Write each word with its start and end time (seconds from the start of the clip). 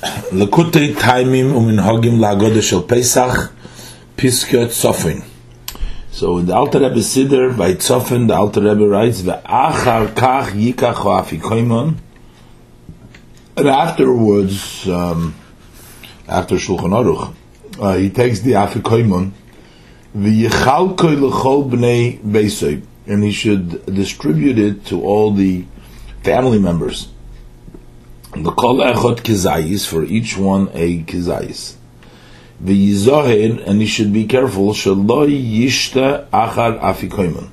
Lekutei 0.00 0.94
Taimim 0.94 1.52
Uminhogim 1.52 2.20
Lagoda 2.20 2.62
Shel 2.62 2.82
Pesach 2.82 3.52
Piskot 4.16 4.68
Sofin. 4.68 5.24
So 6.12 6.38
in 6.38 6.46
the 6.46 6.54
Alter 6.54 6.78
Rebbe 6.78 7.00
Siddur 7.00 7.58
by 7.58 7.74
Tzofin, 7.74 8.28
the 8.28 8.36
Alter 8.36 8.60
Rebbe 8.60 8.86
writes, 8.86 9.22
"Ve'achar 9.22 10.14
kach 10.14 10.52
yikach 10.52 10.94
ha'afikoimon." 10.94 11.96
And 13.56 13.68
afterwards, 13.68 14.88
um, 14.88 15.34
after 16.28 16.54
Shulchan 16.54 16.92
Aruch, 16.92 17.34
uh, 17.80 17.96
he 17.96 18.08
takes 18.08 18.40
the 18.40 18.52
afikoimon, 18.52 19.32
v'yichalkoi 20.16 21.20
l'chol 21.20 21.68
b'nei 21.68 22.20
beisoy, 22.20 22.82
and 23.08 23.24
he 23.24 23.32
should 23.32 23.84
distribute 23.86 24.60
it 24.60 24.84
to 24.86 25.02
all 25.02 25.32
the 25.32 25.64
family 26.22 26.60
members. 26.60 27.08
The 28.32 28.52
kol 28.52 28.76
echot 28.76 29.20
kizayis 29.22 29.86
for 29.86 30.04
each 30.04 30.36
one 30.36 30.68
a 30.74 31.02
kizayis. 31.02 31.76
The 32.60 32.92
yizohed, 32.92 33.66
and 33.66 33.80
he 33.80 33.86
should 33.86 34.12
be 34.12 34.26
careful, 34.26 34.74
shaloi 34.74 35.30
yishta 35.30 36.28
achar 36.28 36.78
afikoimon, 36.78 37.48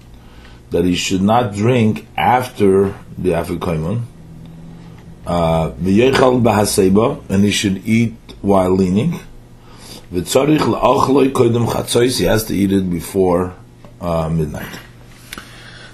that 0.71 0.83
he 0.83 0.95
should 0.95 1.21
not 1.21 1.53
drink 1.53 2.05
after 2.17 2.93
the 3.17 3.29
afikoimon. 3.29 4.01
Uh, 5.25 5.71
the 5.79 5.99
yechal 6.01 6.41
bahaseba, 6.41 7.21
and 7.29 7.45
he 7.45 7.51
should 7.51 7.87
eat 7.87 8.15
while 8.41 8.71
leaning. 8.71 9.19
The 10.11 10.21
tzarich 10.21 10.59
la'ochloi 10.59 11.31
koidem 11.31 11.67
chatzois, 11.67 12.19
he 12.19 12.25
has 12.25 12.43
to 12.45 12.55
eat 12.55 12.73
it 12.73 12.89
before 12.91 13.55
uh, 14.01 14.27
midnight. 14.27 14.77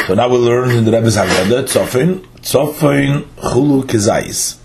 So 0.07 0.15
now 0.15 0.27
we 0.27 0.37
learn 0.37 0.71
in 0.71 0.85
the 0.85 0.91
Rebbe's 0.91 1.17
Haggadah, 1.17 1.65
tzofin, 1.65 2.25
tzofin 2.41 3.27
chulu 3.37 3.83
kizayis. 3.83 4.57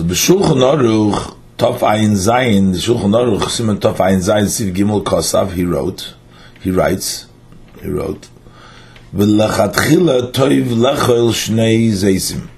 So 0.00 0.06
the 0.06 0.14
Shulchan 0.14 0.62
Aruch 0.62 1.36
Tov 1.58 1.80
Ayin 1.80 2.12
Zayin, 2.12 2.72
the 2.72 2.78
Shulchan 2.78 3.12
Aruch 3.12 3.50
Simon 3.50 3.78
Tov 3.78 3.96
Ayin 3.96 4.20
Zayin 4.20 4.46
Siv 4.46 4.74
Gimel 4.74 5.04
Kosav, 5.04 5.52
he 5.52 5.66
wrote, 5.66 6.14
he 6.62 6.70
writes, 6.70 7.26
he 7.82 7.88
wrote, 7.90 8.30
V'lechatchila 9.14 10.32
toiv 10.32 10.68
lechol 10.68 11.34
shnei 11.34 11.90
zeisim. 11.90 12.48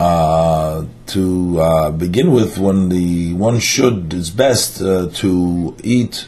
Uh, 0.00 0.86
to 1.04 1.60
uh, 1.60 1.90
begin 1.90 2.32
with, 2.32 2.56
when 2.56 2.88
the 2.88 3.34
one 3.34 3.58
should, 3.58 4.14
it's 4.14 4.30
best 4.30 4.80
uh, 4.80 5.10
to 5.10 5.76
eat 5.84 6.26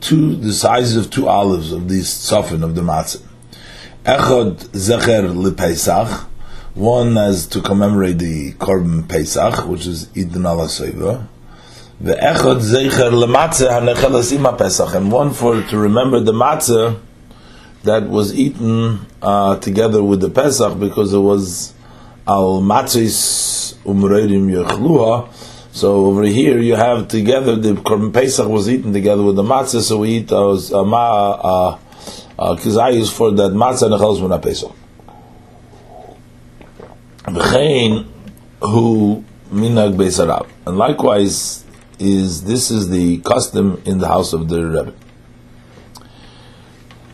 two, 0.00 0.36
the 0.36 0.54
size 0.54 0.96
of 0.96 1.10
two 1.10 1.28
olives 1.28 1.70
of 1.70 1.86
this 1.86 2.14
tzofin 2.14 2.62
of 2.62 2.74
the 2.74 2.80
matzah. 2.80 3.22
Echad 4.06 4.56
zecher 4.68 5.34
lepesach, 5.34 6.24
one 6.76 7.16
as 7.16 7.46
to 7.46 7.62
commemorate 7.62 8.18
the 8.18 8.52
Korban 8.52 9.08
Pesach, 9.08 9.66
which 9.66 9.86
is 9.86 10.10
Idun 10.14 10.42
Soiva. 10.42 11.26
The 12.02 12.12
Echad 12.12 12.60
Zeicher 12.60 13.10
Lematzah 13.10 13.80
HaNechelas 13.80 14.34
Ima 14.34 14.54
Pesach, 14.58 14.94
and 14.94 15.10
one 15.10 15.32
for 15.32 15.62
to 15.62 15.78
remember 15.78 16.20
the 16.20 16.32
matzah 16.32 17.00
that 17.84 18.06
was 18.10 18.38
eaten 18.38 19.06
uh, 19.22 19.56
together 19.58 20.02
with 20.02 20.20
the 20.20 20.28
Pesach, 20.28 20.78
because 20.78 21.14
it 21.14 21.18
was 21.18 21.72
Al 22.28 22.60
Matzis 22.60 23.74
Umreidim 23.84 24.52
Yechluha. 24.52 25.32
So 25.72 26.04
over 26.04 26.24
here 26.24 26.58
you 26.58 26.74
have 26.74 27.08
together 27.08 27.56
the 27.56 27.72
Korban 27.72 28.12
Pesach 28.12 28.46
was 28.46 28.68
eaten 28.68 28.92
together 28.92 29.22
with 29.22 29.36
the 29.36 29.42
matzah, 29.42 29.80
so 29.80 30.00
we 30.00 30.18
eat 30.18 30.28
those 30.28 30.74
uh, 30.74 30.84
ma 30.84 31.30
uh, 31.30 31.78
uh, 32.38 32.56
kizayis 32.56 33.10
for 33.10 33.30
that 33.30 33.52
matzah 33.52 33.88
Nechelas 33.88 34.20
Muna 34.20 34.42
Pesach. 34.42 34.74
V'chein 37.26 38.06
who 38.60 39.24
minag 39.50 39.96
beisarav. 39.96 40.48
And 40.66 40.78
likewise, 40.78 41.64
is 41.98 42.44
this 42.44 42.70
is 42.70 42.88
the 42.88 43.18
custom 43.18 43.82
in 43.84 43.98
the 43.98 44.08
house 44.08 44.32
of 44.32 44.48
the 44.48 44.64
Rebbe. 44.64 44.94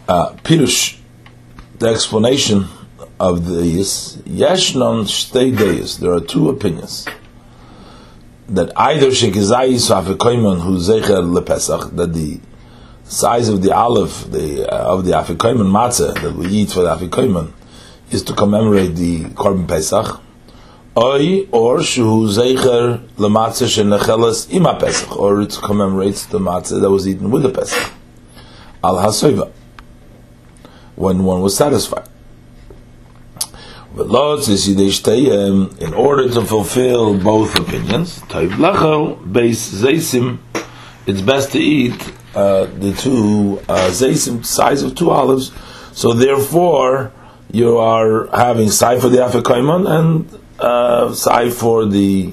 Uh, 0.08 0.32
Pirush, 0.44 0.98
the 1.78 1.88
explanation 1.88 2.66
of 3.20 3.46
this, 3.46 4.16
Yeshnon 4.16 5.04
shtei 5.04 5.56
deis, 5.56 5.98
there 5.98 6.12
are 6.12 6.20
two 6.20 6.48
opinions. 6.48 7.06
That 8.48 8.72
either 8.76 9.08
shekizayis 9.08 9.90
afikoimon 9.90 10.62
who 10.62 10.76
zecher 10.78 11.22
lepesach, 11.22 11.96
that 11.96 12.12
the 12.12 12.40
size 13.04 13.48
of 13.48 13.62
the 13.62 13.72
olive 13.72 14.32
the, 14.32 14.68
uh, 14.68 14.94
of 14.94 15.04
the 15.04 15.12
afikoimon 15.12 15.70
matzah 15.70 16.20
that 16.20 16.34
we 16.34 16.48
eat 16.48 16.70
for 16.70 16.82
the 16.82 16.96
afikoimon 16.96 17.52
is 18.12 18.22
to 18.24 18.32
commemorate 18.34 18.94
the 18.94 19.24
Korban 19.24 19.66
Pesach, 19.66 20.20
Oy 20.94 21.48
or 21.50 21.82
shu 21.82 22.28
zeicher 22.28 23.08
lematzah 23.16 23.66
shenechelas 23.66 24.52
ima 24.52 24.78
Pesach, 24.78 25.16
or 25.18 25.40
it 25.40 25.58
commemorates 25.62 26.26
the 26.26 26.38
matzah 26.38 26.80
that 26.82 26.90
was 26.90 27.08
eaten 27.08 27.30
with 27.30 27.42
the 27.42 27.50
Pesach. 27.50 27.92
Al 28.84 28.96
hasoiva, 28.96 29.50
when 30.96 31.24
one 31.24 31.40
was 31.40 31.56
satisfied. 31.56 32.08
In 33.94 34.10
order 35.94 36.28
to 36.28 36.44
fulfill 36.44 37.18
both 37.18 37.58
opinions, 37.58 38.22
it's 41.06 41.20
best 41.20 41.52
to 41.52 41.58
eat 41.58 42.12
uh, 42.34 42.64
the 42.64 42.92
two 42.98 43.60
uh, 43.68 43.90
zaysim 43.90 44.44
size 44.44 44.82
of 44.82 44.94
two 44.94 45.10
olives. 45.10 45.52
So 45.92 46.14
therefore, 46.14 47.12
you 47.52 47.78
are 47.78 48.28
having 48.34 48.70
sai 48.70 48.98
for 48.98 49.08
the 49.08 49.18
afikoimon 49.18 49.88
and 49.88 50.40
uh, 50.58 51.12
sai 51.12 51.50
for 51.50 51.84
the 51.86 52.32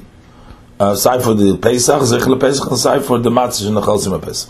uh, 0.80 0.96
sai 0.96 1.20
for 1.20 1.34
the 1.34 1.58
Pesach, 1.58 2.02
zech 2.04 2.40
Pesach, 2.40 2.70
and 2.70 2.80
sai 2.80 3.00
for 3.00 3.20
the 3.20 3.30
matzah 3.30 3.68
and 3.68 3.76
the 3.76 3.82
chalsim 3.82 4.22
Pesach. 4.22 4.50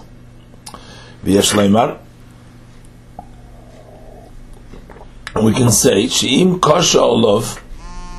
V'yesh 1.25 1.53
leimar. 1.53 1.97
We 5.43 5.53
can 5.53 5.71
say 5.71 6.07
she'im 6.07 6.59
kasha 6.59 7.01
olav. 7.01 7.63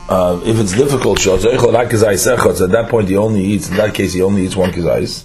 Uh, 0.08 0.40
if 0.44 0.58
it's 0.58 0.72
difficult, 0.72 1.24
at 1.24 1.40
that 1.42 2.86
point 2.90 3.08
he 3.08 3.16
only 3.16 3.44
eats. 3.44 3.68
In 3.70 3.76
that 3.76 3.94
case, 3.94 4.12
he 4.12 4.22
only 4.22 4.44
eats 4.44 4.56
one 4.56 4.72
kizayis. 4.72 5.24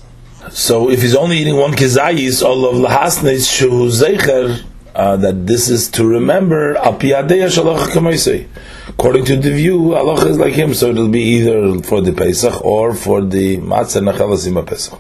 So 0.52 0.92
if 0.92 1.02
he's 1.02 1.16
only 1.16 1.40
eating 1.40 1.56
one 1.56 1.72
kizayis, 1.72 2.44
all 2.44 2.66
olav 2.66 2.92
lahasnes 2.92 3.52
shu 3.52 3.68
zecher 3.90 4.64
uh, 4.96 5.18
that 5.18 5.46
this 5.46 5.70
is 5.70 5.90
to 5.90 6.08
remember 6.08 6.76
according 6.78 7.26
to 9.26 9.36
the 9.36 9.52
view 9.52 9.94
Allah 9.94 10.26
is 10.26 10.38
like 10.40 10.54
him 10.54 10.74
so 10.74 10.90
it'll 10.92 11.10
be 11.10 11.22
either 11.22 11.82
for 11.82 12.00
the 12.00 12.14
Pesach 12.14 12.64
or 12.64 12.96
for 12.96 13.22
the 13.22 13.58
Matzah 13.58 14.02
Nachalasim 14.02 14.66
Pesach. 14.66 14.98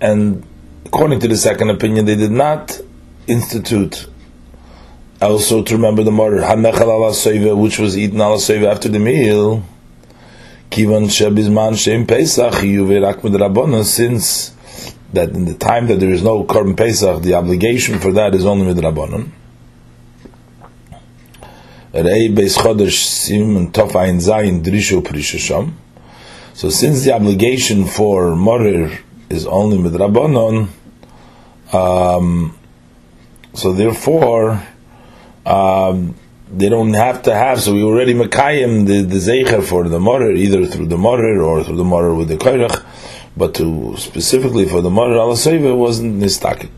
And 0.00 0.44
according 0.86 1.20
to 1.20 1.28
the 1.28 1.36
second 1.36 1.68
opinion 1.68 2.06
they 2.06 2.16
did 2.16 2.32
not 2.32 2.80
institute 3.26 4.06
also 5.20 5.62
to 5.62 5.76
remember 5.76 6.02
the 6.02 6.10
morer 6.10 6.40
which 7.54 7.78
was 7.78 7.98
eaten 7.98 8.20
after 8.20 8.88
the 8.88 8.98
meal 8.98 9.62
Kivan 10.72 11.04
Shebizman 11.04 11.76
Shem 11.76 12.06
Pesach 12.06 12.54
Yuverak 12.54 13.20
Rabbanon, 13.20 13.84
since 13.84 14.56
that 15.12 15.28
in 15.28 15.44
the 15.44 15.52
time 15.52 15.86
that 15.88 16.00
there 16.00 16.10
is 16.10 16.22
no 16.22 16.44
Korban 16.44 16.74
Pesach, 16.74 17.20
the 17.20 17.34
obligation 17.34 17.98
for 17.98 18.10
that 18.12 18.34
is 18.34 18.46
only 18.46 18.66
with 18.66 18.78
Rabbanon. 18.78 19.30
Rei 21.92 22.28
Beis 22.30 22.56
Chodesh 22.56 23.04
Sim 23.04 23.70
Tov 23.70 23.92
Zayin 23.92 24.62
Drishu 24.64 25.02
Prishasham. 25.02 25.74
So 26.54 26.70
since 26.70 27.04
the 27.04 27.12
obligation 27.12 27.84
for 27.84 28.34
Morir 28.34 28.98
is 29.28 29.46
only 29.46 29.76
with 29.76 29.92
Rabbanon, 29.92 30.70
um, 31.74 32.58
so 33.52 33.74
therefore, 33.74 34.66
um, 35.44 36.14
they 36.52 36.68
don't 36.68 36.92
have 36.92 37.22
to 37.22 37.34
have. 37.34 37.60
So 37.60 37.74
we 37.74 37.82
already 37.82 38.14
makayim 38.14 38.86
the 38.86 39.02
the 39.02 39.16
zeicher 39.16 39.64
for 39.64 39.88
the 39.88 39.98
morer, 39.98 40.32
either 40.32 40.66
through 40.66 40.86
the 40.86 40.98
morer 40.98 41.42
or 41.42 41.64
through 41.64 41.76
the 41.76 41.84
morer 41.84 42.14
with 42.14 42.28
the 42.28 42.36
koirach, 42.36 42.84
but 43.36 43.54
to 43.54 43.96
specifically 43.96 44.68
for 44.68 44.80
the 44.82 44.90
morer 44.90 45.18
al 45.18 45.28
wasn't 45.30 46.22
nistakin. 46.22 46.70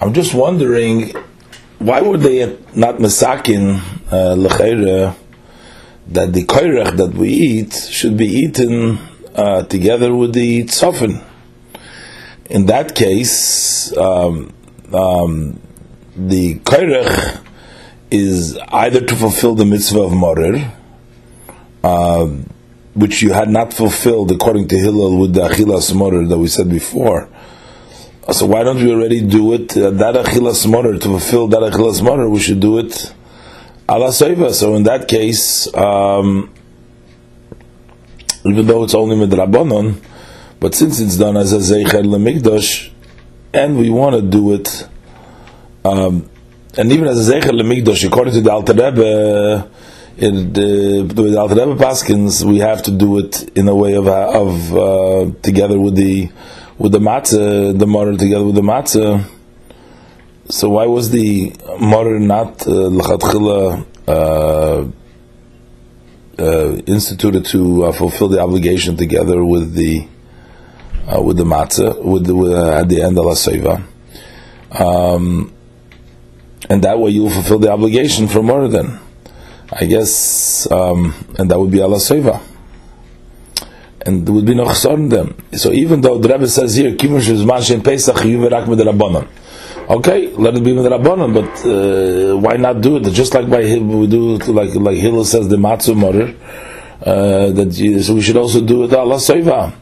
I'm 0.00 0.12
just 0.12 0.34
wondering 0.34 1.12
why 1.78 2.02
were 2.02 2.18
they 2.18 2.46
not 2.74 2.96
masakin 2.96 3.80
uh, 4.12 5.14
that 6.08 6.32
the 6.32 6.44
koirach 6.44 6.96
that 6.96 7.14
we 7.14 7.28
eat 7.28 7.72
should 7.72 8.16
be 8.16 8.26
eaten 8.26 8.98
uh, 9.34 9.62
together 9.62 10.14
with 10.14 10.34
the 10.34 10.64
tzofin. 10.64 11.24
In 12.50 12.66
that 12.66 12.94
case, 12.94 13.96
um, 13.96 14.52
um, 14.92 15.60
the 16.16 16.56
koirach 16.56 17.40
is 18.10 18.58
either 18.68 19.00
to 19.00 19.16
fulfill 19.16 19.54
the 19.54 19.64
mitzvah 19.64 20.02
of 20.02 20.12
Morir, 20.12 20.72
uh, 21.84 22.26
which 22.94 23.22
you 23.22 23.32
had 23.32 23.48
not 23.48 23.72
fulfilled 23.72 24.32
according 24.32 24.68
to 24.68 24.78
Hillel 24.78 25.18
with 25.18 25.34
the 25.34 25.42
Achilas 25.42 25.94
Morir 25.94 26.26
that 26.26 26.38
we 26.38 26.48
said 26.48 26.68
before, 26.68 27.28
So 28.32 28.46
why 28.46 28.62
don't 28.62 28.76
we 28.76 28.92
already 28.92 29.22
do 29.22 29.54
it 29.54 29.76
uh, 29.76 29.90
that 29.90 30.14
achilas 30.14 30.64
morer 30.70 30.98
to 30.98 31.00
fulfill 31.00 31.48
that 31.48 31.62
achilas 31.62 32.00
morer? 32.00 32.28
We 32.28 32.38
should 32.38 32.60
do 32.60 32.78
it 32.78 33.12
ala 33.88 34.08
soiva. 34.08 34.52
So 34.52 34.76
in 34.76 34.84
that 34.84 35.08
case, 35.08 35.72
um, 35.74 36.52
even 38.44 38.66
though 38.66 38.84
it's 38.84 38.94
only 38.94 39.16
midrabanon, 39.16 40.00
but 40.60 40.76
since 40.76 41.00
it's 41.00 41.16
done 41.16 41.36
as 41.36 41.52
a 41.52 41.58
zeicher 41.58 42.04
lemigdosh, 42.04 42.92
and 43.52 43.76
we 43.78 43.90
want 43.90 44.14
to 44.14 44.22
do 44.22 44.54
it, 44.54 44.88
um, 45.84 46.30
and 46.76 46.92
even 46.92 47.08
as 47.08 47.28
a 47.28 47.32
zeicher 47.32 47.50
lemigdosh, 47.50 48.06
according 48.06 48.34
to 48.34 48.40
the 48.40 48.52
Alter 48.52 48.72
Rebbe, 48.72 49.70
in 50.18 50.52
the, 50.52 51.02
the 51.14 51.40
Alter 51.40 51.54
Rebbe 51.54 51.76
Paskins, 51.76 52.44
we 52.44 52.58
have 52.58 52.82
to 52.82 52.90
do 52.90 53.18
it 53.18 53.56
in 53.56 53.68
a 53.68 53.74
way 53.74 53.94
of 53.94 54.06
of 54.06 54.76
uh, 54.76 55.30
together 55.42 55.78
with 55.80 55.96
the 55.96 56.30
with 56.78 56.92
the 56.92 56.98
matzah, 56.98 57.78
the 57.78 57.86
morer 57.86 58.16
together 58.16 58.44
with 58.44 58.54
the 58.54 58.62
matzah. 58.62 59.24
So 60.48 60.70
why 60.70 60.86
was 60.86 61.10
the 61.10 61.52
morer 61.78 62.18
not 62.18 62.66
uh, 62.66 62.90
uh, 64.08 64.88
uh, 66.38 66.76
instituted 66.86 67.44
to 67.46 67.84
uh, 67.84 67.92
fulfill 67.92 68.28
the 68.28 68.40
obligation 68.40 68.96
together 68.96 69.44
with 69.44 69.74
the 69.74 70.06
uh, 71.06 71.20
with 71.20 71.36
the 71.36 71.44
matzah 71.44 72.02
with 72.02 72.26
the, 72.26 72.34
uh, 72.34 72.80
at 72.80 72.88
the 72.88 73.02
end 73.02 73.18
of 73.18 73.24
la 73.26 73.32
seva, 73.32 73.82
um, 74.78 75.52
and 76.68 76.82
that 76.84 76.98
way 76.98 77.10
you 77.10 77.22
will 77.22 77.30
fulfill 77.30 77.58
the 77.58 77.70
obligation 77.70 78.28
for 78.28 78.42
more 78.42 78.68
than, 78.68 78.98
I 79.72 79.86
guess, 79.86 80.70
um, 80.70 81.14
and 81.38 81.50
that 81.50 81.58
would 81.58 81.70
be 81.70 81.80
Allah 81.80 81.96
seva. 81.96 82.40
And 84.04 84.26
there 84.26 84.34
would 84.34 84.46
be 84.46 84.54
no 84.54 84.64
chsar 84.64 85.10
them. 85.10 85.36
So 85.52 85.72
even 85.72 86.00
though 86.00 86.18
the 86.18 86.28
Rebbe 86.28 86.48
says 86.48 86.74
here, 86.74 86.92
Kivush 86.92 87.28
is 87.28 87.44
Mashin 87.44 87.84
Pesach, 87.84 88.16
Yuverak 88.16 88.66
with 88.66 88.78
the 88.78 88.84
Rabbanon. 88.84 89.28
Okay, 89.90 90.28
let 90.36 90.56
it 90.56 90.64
be 90.64 90.72
with 90.72 90.84
the 90.84 90.90
Rabbanon, 90.90 91.34
but 91.34 91.50
uh, 91.66 92.36
why 92.38 92.56
not 92.56 92.80
do 92.80 92.96
it? 92.96 93.12
Just 93.12 93.34
like 93.34 93.50
by 93.50 93.60
we 93.60 94.06
do, 94.06 94.36
like 94.38 94.74
like 94.74 94.96
Hillel 94.96 95.24
says, 95.24 95.48
the 95.48 95.56
Matzu 95.56 95.96
murder, 95.96 96.34
uh, 97.02 97.50
that 97.50 97.74
so 98.04 98.14
we 98.14 98.22
should 98.22 98.36
also 98.36 98.64
do 98.64 98.84
it 98.84 98.92
Allah 98.92 99.16
Soiva. 99.16 99.74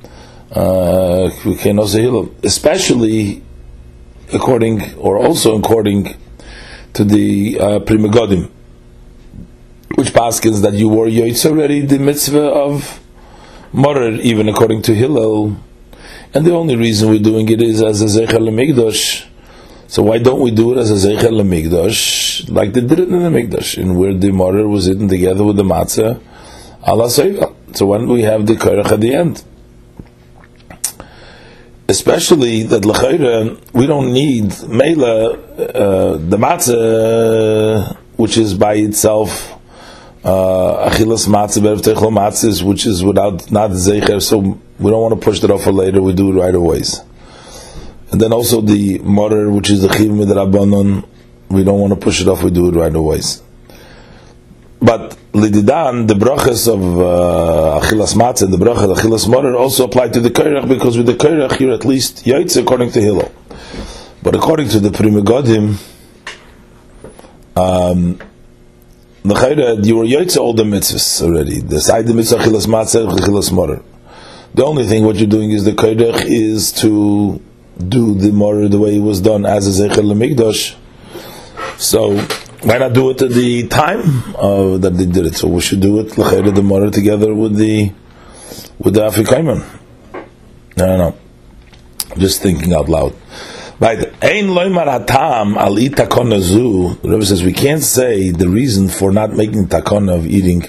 Uh, 0.50 1.30
we 1.44 1.54
can 1.56 1.78
also 1.78 1.98
Hillel, 1.98 2.34
especially 2.42 3.42
according, 4.32 4.94
or 4.94 5.18
also 5.18 5.58
according 5.58 6.16
to 6.94 7.04
the 7.04 7.58
uh, 7.60 7.78
Pri 7.80 7.96
Megadim, 7.96 8.50
which 9.94 10.08
paskins 10.08 10.62
that 10.62 10.74
you 10.74 10.88
were 10.88 11.06
Yoitz 11.06 11.44
already 11.46 11.80
the 11.80 11.98
mitzvah 11.98 12.48
of 12.48 13.00
Morer, 13.72 14.12
even 14.12 14.48
according 14.48 14.82
to 14.82 14.94
Hillel. 14.94 15.56
And 16.34 16.46
the 16.46 16.52
only 16.52 16.76
reason 16.76 17.10
we're 17.10 17.22
doing 17.22 17.48
it 17.48 17.62
is 17.62 17.82
as 17.82 18.02
a 18.02 18.06
Zecher 18.06 18.38
Lemigdosh. 18.38 19.26
So 19.86 20.02
why 20.02 20.18
don't 20.18 20.40
we 20.40 20.50
do 20.50 20.72
it 20.74 20.78
as 20.78 20.90
a 20.90 21.08
Zecher 21.08 21.30
Lemigdosh, 21.30 22.50
like 22.50 22.72
they 22.74 22.82
did 22.82 23.00
it 23.00 23.08
in 23.08 23.22
the 23.22 23.30
Migdosh, 23.30 23.78
in 23.78 23.96
where 23.96 24.12
the 24.12 24.30
Morer 24.30 24.68
was 24.68 24.88
eaten 24.88 25.08
together 25.08 25.44
with 25.44 25.56
the 25.56 25.62
Matzah, 25.62 26.20
Allah. 26.82 27.08
So 27.10 27.86
when 27.86 28.08
we 28.08 28.22
have 28.22 28.46
the 28.46 28.54
Korach 28.54 28.92
at 28.92 29.00
the 29.00 29.14
end? 29.14 29.44
Especially 31.90 32.64
that 32.64 32.84
L'chayra, 32.84 33.58
we 33.72 33.86
don't 33.86 34.12
need 34.12 34.52
Mela, 34.68 35.32
uh, 35.32 36.18
the 36.18 36.36
Matzah, 36.36 37.96
which 38.16 38.36
is 38.36 38.52
by 38.54 38.74
itself 38.74 39.58
uh, 40.24 40.90
achilas 40.90 41.26
matzah, 41.28 41.62
berev 41.62 41.80
techol 41.80 42.64
which 42.64 42.84
is 42.86 43.02
without 43.02 43.50
not 43.50 43.70
zecher, 43.70 44.20
so 44.20 44.38
we 44.38 44.90
don't 44.90 45.00
want 45.00 45.18
to 45.18 45.24
push 45.24 45.40
that 45.40 45.50
off 45.50 45.62
for 45.62 45.72
later. 45.72 46.02
We 46.02 46.12
do 46.12 46.30
it 46.30 46.40
right 46.40 46.54
away. 46.54 46.82
And 48.10 48.20
then 48.20 48.32
also 48.32 48.60
the 48.60 48.98
morer, 48.98 49.50
which 49.50 49.70
is 49.70 49.82
the 49.82 49.88
chiv 49.88 50.10
midrabanon, 50.10 51.06
we 51.48 51.64
don't 51.64 51.80
want 51.80 51.92
to 51.92 51.98
push 51.98 52.20
it 52.20 52.28
off. 52.28 52.42
We 52.42 52.50
do 52.50 52.68
it 52.68 52.74
right 52.74 52.94
away. 52.94 53.20
But 54.80 55.16
lididan, 55.32 56.06
the 56.06 56.14
brachas 56.14 56.72
of 56.72 56.80
uh, 57.00 57.80
achilas 57.80 58.14
matzah, 58.14 58.50
the 58.50 58.56
brachas 58.56 58.94
achilas 58.96 59.28
morer 59.28 59.56
also 59.56 59.84
apply 59.84 60.08
to 60.10 60.20
the 60.20 60.30
kairach 60.30 60.68
because 60.68 60.96
with 60.96 61.06
the 61.06 61.14
kairach 61.14 61.58
you're 61.58 61.74
at 61.74 61.84
least 61.84 62.24
yaitz 62.24 62.60
according 62.60 62.92
to 62.92 63.00
Hillel. 63.00 63.32
But 64.22 64.36
according 64.36 64.68
to 64.70 64.80
the 64.80 64.90
Pri 64.90 65.10
Megadim, 65.10 65.78
um, 67.56 68.18
L'chayra, 69.24 69.84
you 69.84 69.96
were 69.96 70.04
yoytze 70.04 70.36
all 70.36 70.54
the 70.54 70.62
mitzvahs 70.62 71.22
already. 71.22 71.60
The 71.60 71.80
side 71.80 72.06
the 72.06 72.14
mitzvah 72.14 72.38
chilas 72.38 72.66
matzah, 72.66 73.08
chilas 73.18 73.50
morer. 73.52 73.82
The 74.54 74.64
only 74.64 74.86
thing 74.86 75.04
what 75.04 75.16
you're 75.16 75.28
doing 75.28 75.50
is 75.50 75.64
the 75.64 75.72
kodesh 75.72 76.22
is 76.24 76.72
to 76.80 77.42
do 77.86 78.14
the 78.14 78.32
morer 78.32 78.68
the 78.68 78.78
way 78.78 78.96
it 78.96 79.00
was 79.00 79.20
done 79.20 79.44
as 79.44 79.66
a 79.66 79.88
zecher 79.88 80.02
lemigdosh. 80.02 80.76
So 81.78 82.16
why 82.62 82.78
not 82.78 82.92
do 82.92 83.10
it 83.10 83.22
at 83.22 83.30
the 83.30 83.68
time 83.68 84.02
that 84.80 84.94
they 84.96 85.06
did 85.06 85.26
it? 85.26 85.34
So 85.34 85.48
we 85.48 85.60
should 85.60 85.80
do 85.80 86.00
it 86.00 86.18
l'chayra 86.18 86.54
the 86.54 86.62
morer 86.62 86.90
together 86.90 87.34
with 87.34 87.56
the 87.56 87.92
with 88.78 88.94
the 88.94 89.00
afikaiman. 89.00 89.64
I 90.14 90.22
don't 90.76 90.98
know. 90.98 91.16
Just 92.16 92.42
thinking 92.42 92.72
out 92.72 92.88
loud. 92.88 93.14
Right, 93.80 93.98
ein 94.24 94.48
loymar 94.48 94.86
hatam 94.86 95.56
al 95.56 95.76
takona 95.76 96.40
zu. 96.40 96.94
The 97.00 97.10
Rebbe 97.10 97.24
says 97.24 97.44
we 97.44 97.52
can't 97.52 97.82
say 97.82 98.30
the 98.30 98.48
reason 98.48 98.88
for 98.88 99.12
not 99.12 99.32
making 99.32 99.68
takon 99.68 100.12
of 100.12 100.26
eating 100.26 100.64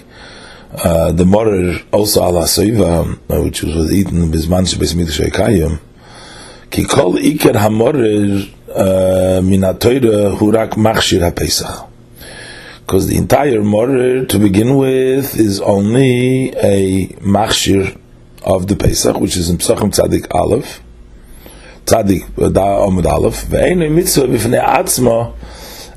uh, 0.72 1.12
the 1.12 1.26
morer 1.26 1.80
also 1.92 2.22
ala 2.22 2.44
soiva, 2.44 3.18
uh, 3.32 3.42
which 3.42 3.64
was 3.64 3.92
eaten 3.92 4.32
bisman 4.32 4.68
shebes 4.72 4.94
ekayim. 4.94 5.80
Ki 6.70 6.86
kol 6.86 7.14
iker 7.14 7.56
hamorer 7.56 8.48
uh, 8.76 9.42
min 9.44 9.62
atoyre 9.62 10.38
hurak 10.38 10.72
machshir 10.72 11.22
ha-pesach. 11.22 11.90
Because 12.90 13.08
the 13.08 13.18
entire 13.18 13.62
morer, 13.62 14.26
to 14.26 14.40
begin 14.40 14.76
with, 14.76 15.40
is 15.40 15.62
only 15.62 16.50
a 16.58 17.08
machshir 17.22 17.96
of 18.44 18.66
the 18.66 18.76
Pesach, 18.76 19.20
which 19.20 19.38
is 19.38 19.48
in 19.48 19.58
Pesachim 19.60 19.92
Tzadik 19.94 20.34
Aleph. 20.34 20.82
Tzadik 21.86 22.26
Da 22.36 22.88
Omid 22.88 23.06
Aleph, 23.06 23.46
ve'einu 23.46 23.92
mitzvah 23.94 24.26
b'fnei 24.26 24.66
atzma, 24.66 25.36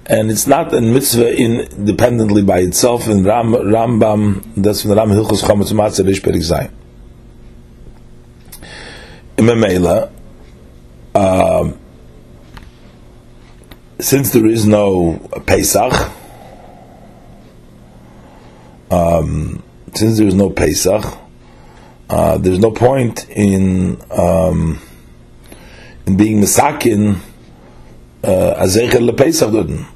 and 0.05 0.31
it's 0.31 0.47
not 0.47 0.75
a 0.75 0.83
mitzvah 0.83 1.35
independently 1.35 2.43
by 2.43 2.59
itself. 2.59 3.09
In 3.09 3.25
Ram, 3.25 3.53
Rambam, 3.53 4.43
that's 4.57 4.83
from 4.83 4.91
the 4.91 4.97
Ram 4.97 5.09
Hilchos 5.09 5.43
Chametz 5.43 5.73
Matzah 5.73 6.07
Rish 6.07 6.21
Perik 6.21 6.43
Zayin. 6.43 6.71
In 9.39 9.47
Memela, 9.47 10.11
um, 11.15 11.79
since 14.03 14.33
there 14.33 14.47
is 14.47 14.67
no 14.67 15.19
Pesach, 15.47 16.11
um, 18.91 19.63
since 19.95 20.19
there 20.19 20.27
is 20.27 20.35
no 20.35 20.51
Pesach, 20.51 21.05
uh, 22.11 22.37
there's 22.39 22.59
no 22.59 22.73
point 22.73 23.29
in 23.31 24.01
um, 24.11 24.81
in 26.07 26.17
being 26.17 26.41
misakin 26.41 27.17
uh, 28.25 28.55
lepesach 28.61 29.51
duden. 29.51 29.87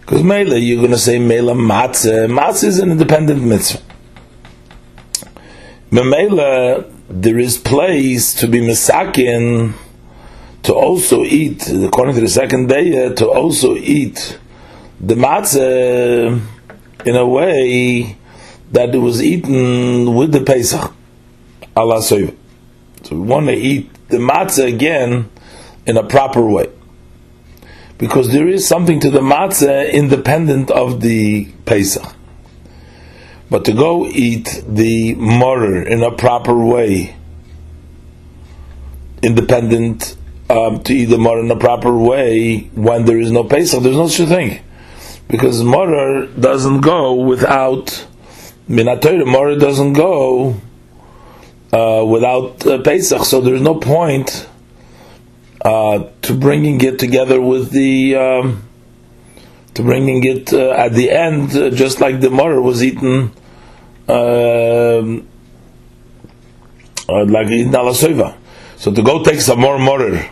Because 0.00 0.22
mele, 0.22 0.58
you're 0.58 0.80
going 0.80 0.90
to 0.90 0.98
say 0.98 1.18
mele 1.18 1.54
matzah. 1.54 2.28
Matzah 2.28 2.64
is 2.64 2.78
an 2.80 2.90
independent 2.90 3.42
mitzvah. 3.42 3.80
Memela, 5.90 6.90
there 7.08 7.38
is 7.38 7.56
place 7.56 8.34
to 8.34 8.48
be 8.48 8.60
misakin 8.60 9.74
to 10.64 10.74
also 10.74 11.22
eat, 11.22 11.68
according 11.68 12.14
to 12.14 12.22
the 12.22 12.28
second 12.28 12.68
day, 12.68 13.06
uh, 13.06 13.14
to 13.14 13.28
also 13.28 13.76
eat 13.76 14.38
the 14.98 15.14
matzah 15.14 16.40
in 17.04 17.16
a 17.16 17.26
way 17.26 18.16
that 18.72 18.94
it 18.94 18.98
was 18.98 19.22
eaten 19.22 20.14
with 20.14 20.32
the 20.32 20.40
Pesach. 20.40 20.92
Allah 21.76 22.00
So 22.00 22.16
we 23.10 23.18
want 23.18 23.46
to 23.46 23.52
eat 23.52 23.90
the 24.08 24.16
matzah 24.16 24.66
again 24.66 25.30
in 25.86 25.98
a 25.98 26.04
proper 26.04 26.42
way. 26.42 26.70
Because 27.98 28.32
there 28.32 28.48
is 28.48 28.66
something 28.66 29.00
to 29.00 29.10
the 29.10 29.20
matzah 29.20 29.92
independent 29.92 30.70
of 30.70 31.02
the 31.02 31.44
Pesach. 31.66 32.14
But 33.50 33.66
to 33.66 33.72
go 33.74 34.06
eat 34.06 34.64
the 34.66 35.14
morer 35.14 35.82
in 35.82 36.02
a 36.02 36.10
proper 36.10 36.56
way, 36.56 37.14
independent 39.22 40.16
um, 40.50 40.82
to 40.82 40.92
eat 40.92 41.06
the 41.06 41.18
morer 41.18 41.40
in 41.40 41.50
a 41.50 41.56
proper 41.56 41.96
way 41.96 42.70
when 42.74 43.04
there 43.04 43.18
is 43.18 43.30
no 43.30 43.44
Pesach, 43.44 43.82
there's 43.82 43.96
no 43.96 44.08
such 44.08 44.28
thing. 44.28 44.62
Because 45.28 45.62
morer 45.62 46.26
doesn't 46.26 46.80
go 46.80 47.14
without, 47.14 48.06
minatoyre, 48.68 49.26
morer 49.26 49.56
doesn't 49.56 49.94
go 49.94 50.60
uh, 51.72 52.04
without 52.04 52.66
uh, 52.66 52.82
Pesach, 52.82 53.24
so 53.24 53.40
there's 53.40 53.62
no 53.62 53.76
point 53.76 54.48
uh, 55.64 56.10
to 56.22 56.34
bringing 56.34 56.80
it 56.82 56.98
together 56.98 57.40
with 57.40 57.70
the 57.70 58.14
um, 58.14 58.68
to 59.72 59.82
bringing 59.82 60.22
it 60.24 60.52
uh, 60.52 60.70
at 60.70 60.92
the 60.92 61.10
end, 61.10 61.56
uh, 61.56 61.70
just 61.70 62.00
like 62.00 62.20
the 62.20 62.30
morer 62.30 62.60
was 62.60 62.84
eaten, 62.84 63.32
um, 64.08 65.26
uh, 67.08 67.24
like 67.24 67.48
in 67.48 67.72
So 67.72 68.34
So 68.84 68.92
to 68.92 69.02
go 69.02 69.22
take 69.22 69.40
some 69.40 69.60
more 69.60 69.78
morer 69.78 70.28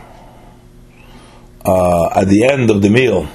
uh, 1.65 2.09
at 2.13 2.27
the 2.27 2.47
end 2.51 2.69
of 2.69 2.83
the 2.83 2.89
meal, 2.91 3.27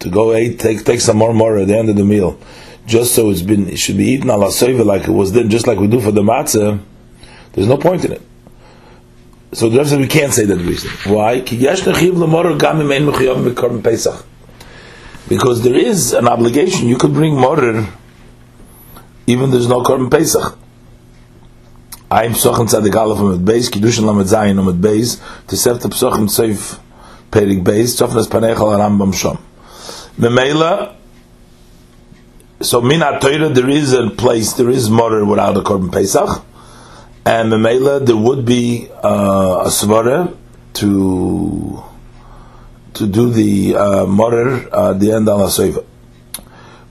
to 0.00 0.10
go 0.10 0.34
eat, 0.34 0.58
take 0.58 0.84
take 0.84 1.00
some 1.00 1.16
more 1.16 1.32
morer 1.32 1.58
at 1.58 1.68
the 1.68 1.78
end 1.78 1.90
of 1.90 1.94
the 1.94 2.04
meal, 2.04 2.36
just 2.84 3.14
so 3.14 3.30
it's 3.30 3.42
been 3.42 3.68
it 3.68 3.78
should 3.78 3.96
be 3.96 4.06
eaten 4.06 4.30
ala 4.30 4.50
like 4.84 5.06
it 5.06 5.12
was 5.12 5.30
then, 5.30 5.48
just 5.48 5.68
like 5.68 5.78
we 5.78 5.86
do 5.86 6.00
for 6.00 6.10
the 6.10 6.22
matzah. 6.22 6.80
There's 7.52 7.68
no 7.68 7.76
point 7.76 8.04
in 8.04 8.10
it. 8.10 8.22
So 9.52 9.68
the 9.68 9.84
says 9.84 9.96
we 9.96 10.08
can't 10.08 10.32
say 10.32 10.44
that 10.46 10.58
reason. 10.58 10.90
Why? 11.14 11.38
Because 15.28 15.62
there 15.62 15.76
is 15.76 16.12
an 16.14 16.26
obligation. 16.26 16.88
You 16.88 16.96
could 16.96 17.12
bring 17.12 17.36
morer 17.36 17.86
even 19.28 19.52
there's 19.52 19.68
no 19.68 19.84
korban 19.84 20.10
pesach. 20.10 20.58
I'm 22.10 22.32
psochen 22.32 22.66
tzadik 22.66 22.96
aleph 22.96 23.20
mit 23.20 23.44
beis 23.44 23.68
kiddushin 23.68 24.04
lamet 24.04 24.28
zayin 24.32 24.64
mit 24.64 24.80
beis 24.80 25.20
to 25.46 25.56
seft 25.56 25.82
the 25.82 25.88
psochen 25.88 26.26
tzeif 26.26 26.78
perik 27.30 27.62
beis 27.62 27.96
tzofnes 27.96 28.28
panechal 28.28 28.72
rambam 28.78 29.12
shom. 29.12 29.38
Memela 30.18 30.94
so 32.62 32.80
min 32.80 33.00
Torah 33.00 33.50
there 33.50 33.68
is 33.68 33.92
a 33.92 34.08
place 34.08 34.54
there 34.54 34.70
is 34.70 34.88
morer 34.88 35.24
without 35.24 35.56
a 35.58 35.60
korban 35.60 35.92
pesach 35.92 36.42
and 37.26 37.52
memela 37.52 38.04
there 38.04 38.16
would 38.16 38.46
be 38.46 38.88
uh, 39.04 39.64
a 39.66 39.68
svara 39.68 40.34
to 40.72 41.84
to 42.94 43.06
do 43.06 43.30
the 43.30 43.76
uh, 43.76 44.06
morer 44.06 44.66
uh, 44.72 44.94
the 44.94 45.12
end 45.12 45.28
on 45.28 45.40
a 45.40 45.82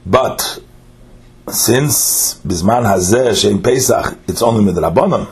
but 0.05 0.59
since 1.50 2.39
Bisman 2.42 2.84
Hazeh 2.84 3.32
Shein 3.32 3.63
Pesach, 3.63 4.18
it's 4.27 4.42
only 4.42 4.72
Midrabanan. 4.72 5.27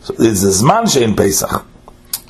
So 0.00 0.14
it's 0.18 0.42
the 0.42 0.50
Zman 0.50 0.84
Shein 0.84 1.16
Pesach. 1.16 1.64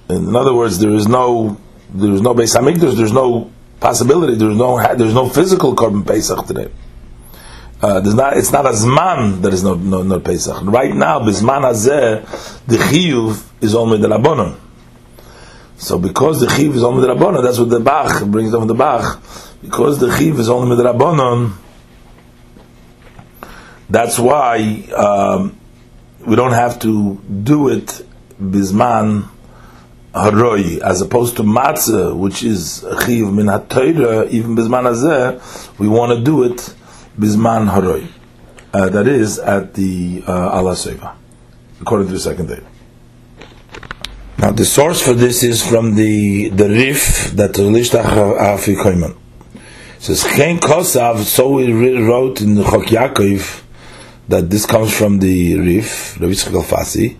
In 0.08 0.37
other 0.37 0.54
words, 0.54 0.78
there 0.78 0.90
is 0.90 1.08
no 1.08 1.58
there 1.92 2.12
is 2.12 2.20
no 2.20 2.34
Beis 2.34 2.56
Hamikdash, 2.56 2.96
there's 2.96 3.12
no 3.12 3.50
possibility, 3.80 4.34
there's 4.34 4.56
no 4.56 4.78
there's 4.94 5.14
no 5.14 5.28
physical 5.28 5.75
korban 5.75 6.06
Pesach 6.06 6.46
today. 6.46 6.70
Uh, 7.80 8.00
not, 8.00 8.37
it's 8.37 8.52
not 8.52 8.64
a 8.64 8.70
Zman 8.70 9.42
that 9.42 9.52
is 9.52 9.62
no, 9.62 9.75
no, 9.75 10.02
no 10.02 10.18
Pesach. 10.18 10.62
Right 10.62 10.94
now, 10.94 11.20
Bisman 11.20 11.62
Hazeh, 11.62 12.66
the 12.66 12.76
Chiyuv 12.76 13.62
is 13.62 13.75
only 13.75 13.99
the 13.99 14.08
Rabbanon. 14.08 14.58
So 15.76 15.99
because 15.99 16.40
the 16.40 16.49
Chiv 16.49 16.75
is 16.75 16.82
only 16.82 17.06
the 17.06 17.14
Rabbanon, 17.14 17.42
that's 17.42 17.58
what 17.58 17.68
the 17.68 17.80
Bach 17.80 18.25
brings 18.26 18.52
down 18.52 18.66
the 18.66 18.75
Bach. 18.75 19.23
Because 19.61 19.99
the 19.99 20.16
Chiv 20.16 20.38
is 20.38 20.49
only 20.49 20.76
the 20.76 20.84
that's 23.94 24.18
why 24.18 24.58
um, 24.96 25.58
we 26.26 26.36
don't 26.36 26.52
have 26.52 26.78
to 26.80 27.16
do 27.42 27.68
it 27.68 28.04
bisman 28.40 29.28
haroi, 30.14 30.80
as 30.80 31.00
opposed 31.00 31.36
to 31.36 31.42
matzah, 31.42 32.16
which 32.16 32.42
is 32.42 32.84
chiv 33.04 33.32
min 33.32 33.46
even 33.46 34.56
bisman 34.56 34.84
hazeh, 34.84 35.78
we 35.78 35.88
want 35.88 36.16
to 36.16 36.24
do 36.24 36.44
it 36.44 36.74
bisman 37.18 37.70
haroi. 37.70 38.08
Uh, 38.72 38.88
that 38.88 39.06
is 39.06 39.38
at 39.38 39.74
the 39.74 40.22
uh, 40.26 40.50
Allah 40.50 40.72
Seva, 40.72 41.14
according 41.80 42.08
to 42.08 42.14
the 42.14 42.18
second 42.18 42.48
day. 42.48 42.60
Now 44.38 44.50
the 44.50 44.64
source 44.64 45.00
for 45.00 45.14
this 45.14 45.44
is 45.44 45.64
from 45.64 45.94
the 45.94 46.48
the 46.48 46.68
Rif 46.68 47.30
that 47.36 47.52
Lishtach 47.52 48.36
Afikoyman. 48.36 49.16
says 50.00 50.22
Chen 50.22 50.58
Kosav, 50.58 51.18
so 51.18 51.52
we 51.52 51.72
wrote 51.72 52.40
in 52.40 52.56
Chok 52.56 52.86
Yaakov, 52.86 53.63
that 54.28 54.50
this 54.50 54.66
comes 54.66 54.96
from 54.96 55.18
the 55.18 55.58
Rif, 55.58 56.16
the 56.18 56.26
reef 56.26 56.46
of 56.46 56.66
fasi 56.66 57.16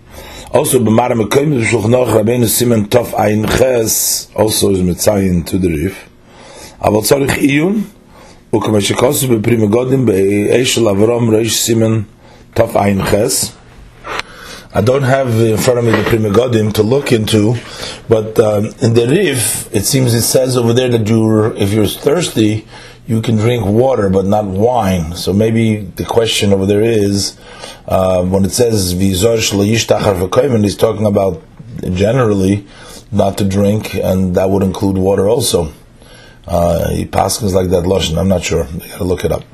also 0.51 0.79
be 0.79 0.89
mekoyim 0.89 1.29
kaim 1.29 1.59
ze 1.59 1.65
shokh 1.65 1.87
noch 1.89 2.23
ben 2.25 2.41
simen 2.41 2.89
tof 2.89 3.13
ein 3.15 3.45
Ches, 3.45 4.29
also 4.35 4.71
is 4.71 4.79
mitzayin 4.79 5.45
to 5.45 5.57
the 5.57 5.67
Rif. 5.67 6.09
aber 6.79 7.03
soll 7.03 7.29
ich 7.29 7.41
iun 7.41 7.83
ukma 8.51 8.79
shikos 8.79 9.27
be 9.27 9.39
primagodim 9.39 10.05
be 10.05 10.13
ei 10.51 10.63
shel 10.63 10.87
avrom 10.87 11.29
reish 11.29 11.55
simen 11.65 12.05
tof 12.55 12.75
ein 12.75 12.99
khas 12.99 13.53
I 14.75 14.81
don't 14.81 15.03
have 15.03 15.29
in 15.39 15.55
front 15.55 15.79
of 15.79 15.85
me 15.85 15.91
the 15.91 16.03
Pri 16.03 16.17
Megadim 16.17 16.73
to 16.73 16.83
look 16.83 17.13
into, 17.13 17.55
but 18.09 18.37
um, 18.37 18.65
in 18.81 18.93
the 18.93 19.07
Rif, 19.09 19.73
it 19.73 19.85
seems 19.85 20.13
it 20.13 20.23
says 20.23 20.57
over 20.57 20.73
there 20.73 20.89
that 20.89 21.07
you're, 21.07 21.55
if 21.55 21.71
you're 21.71 21.87
thirsty, 21.87 22.67
you 23.07 23.21
can 23.21 23.37
drink 23.37 23.65
water 23.65 24.09
but 24.09 24.25
not 24.25 24.43
wine. 24.43 25.15
So 25.15 25.31
maybe 25.31 25.77
the 25.77 26.03
question 26.03 26.51
over 26.51 26.65
there 26.65 26.81
is 26.81 27.39
uh, 27.87 28.25
when 28.25 28.43
it 28.43 28.51
says 28.51 28.93
v'zor 28.95 29.37
shlo 29.37 29.63
he's 29.65 30.75
talking 30.75 31.05
about 31.05 31.41
generally 31.93 32.67
not 33.13 33.37
to 33.37 33.47
drink, 33.47 33.95
and 33.95 34.35
that 34.35 34.49
would 34.49 34.63
include 34.63 34.97
water 34.97 35.29
also. 35.29 35.71
Uh, 36.45 36.89
he 36.89 37.05
passes 37.05 37.55
like 37.55 37.69
that 37.69 37.85
lashon. 37.85 38.17
I'm 38.17 38.27
not 38.27 38.43
sure. 38.43 38.65
I 38.65 38.87
gotta 38.89 39.05
look 39.05 39.23
it 39.23 39.31
up. 39.31 39.45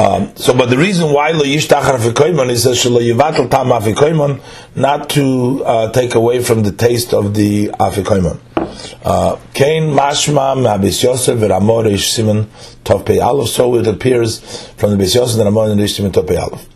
Um, 0.00 0.34
so, 0.34 0.56
but 0.56 0.70
the 0.70 0.78
reason 0.78 1.12
why 1.12 1.32
lo 1.32 1.42
yishtachar 1.42 1.98
afikoimon 1.98 2.48
is 2.48 2.64
shelo 2.64 3.02
yivatel 3.02 3.50
tam 3.50 3.66
afikoimon, 3.68 4.40
not 4.74 5.10
to 5.10 5.62
uh, 5.62 5.92
take 5.92 6.14
away 6.14 6.42
from 6.42 6.62
the 6.62 6.72
taste 6.72 7.12
of 7.12 7.34
the 7.34 7.66
afikoimon. 7.68 8.40
Uh, 9.04 9.36
Kain 9.52 9.90
mashma 9.92 10.56
ma'abis 10.56 11.02
Yosef 11.02 11.38
v'ramor 11.38 11.92
ish 11.92 12.12
simon 12.12 12.48
tov 12.82 13.04
pei 13.04 13.18
aleph. 13.18 13.50
So 13.50 13.76
it 13.76 13.86
appears 13.86 14.40
from 14.78 14.92
the 14.92 14.96
Bis 14.96 15.14
Yosef 15.14 15.38
and 15.38 15.54
Ramor 15.54 15.78
ish 15.78 15.96
simon 15.96 16.12
tov 16.12 16.26
pei 16.26 16.36
aleph. 16.36 16.66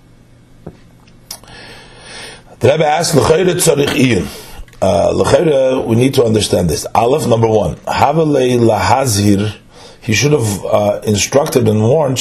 The 2.58 2.68
Rebbe 2.68 2.84
asks 2.84 3.16
l'chayre 3.16 3.54
tzarich 3.54 3.94
iyon. 3.94 4.40
Uh, 4.82 5.82
we 5.86 5.96
need 5.96 6.12
to 6.12 6.24
understand 6.24 6.68
this. 6.68 6.84
Aleph 6.94 7.26
number 7.26 7.48
one. 7.48 7.76
Havelei 7.76 8.58
lahazir 8.58 9.56
he 10.04 10.12
should 10.12 10.32
have 10.32 10.64
uh, 10.64 11.00
instructed 11.06 11.66
and 11.66 11.80
warned 11.82 12.18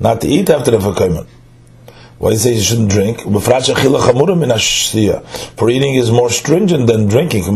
not 0.00 0.20
to 0.20 0.28
eat 0.28 0.48
after 0.48 0.70
the 0.70 0.78
Fakaiman. 0.78 1.26
Why 2.18 2.30
does 2.30 2.44
he 2.44 2.50
say 2.50 2.56
you 2.56 2.62
shouldn't 2.62 2.90
drink? 2.90 3.20
For 5.56 5.70
eating 5.70 5.94
is 5.96 6.10
more 6.12 6.30
stringent 6.30 6.86
than 6.86 7.06
drinking. 7.06 7.42
So, 7.42 7.50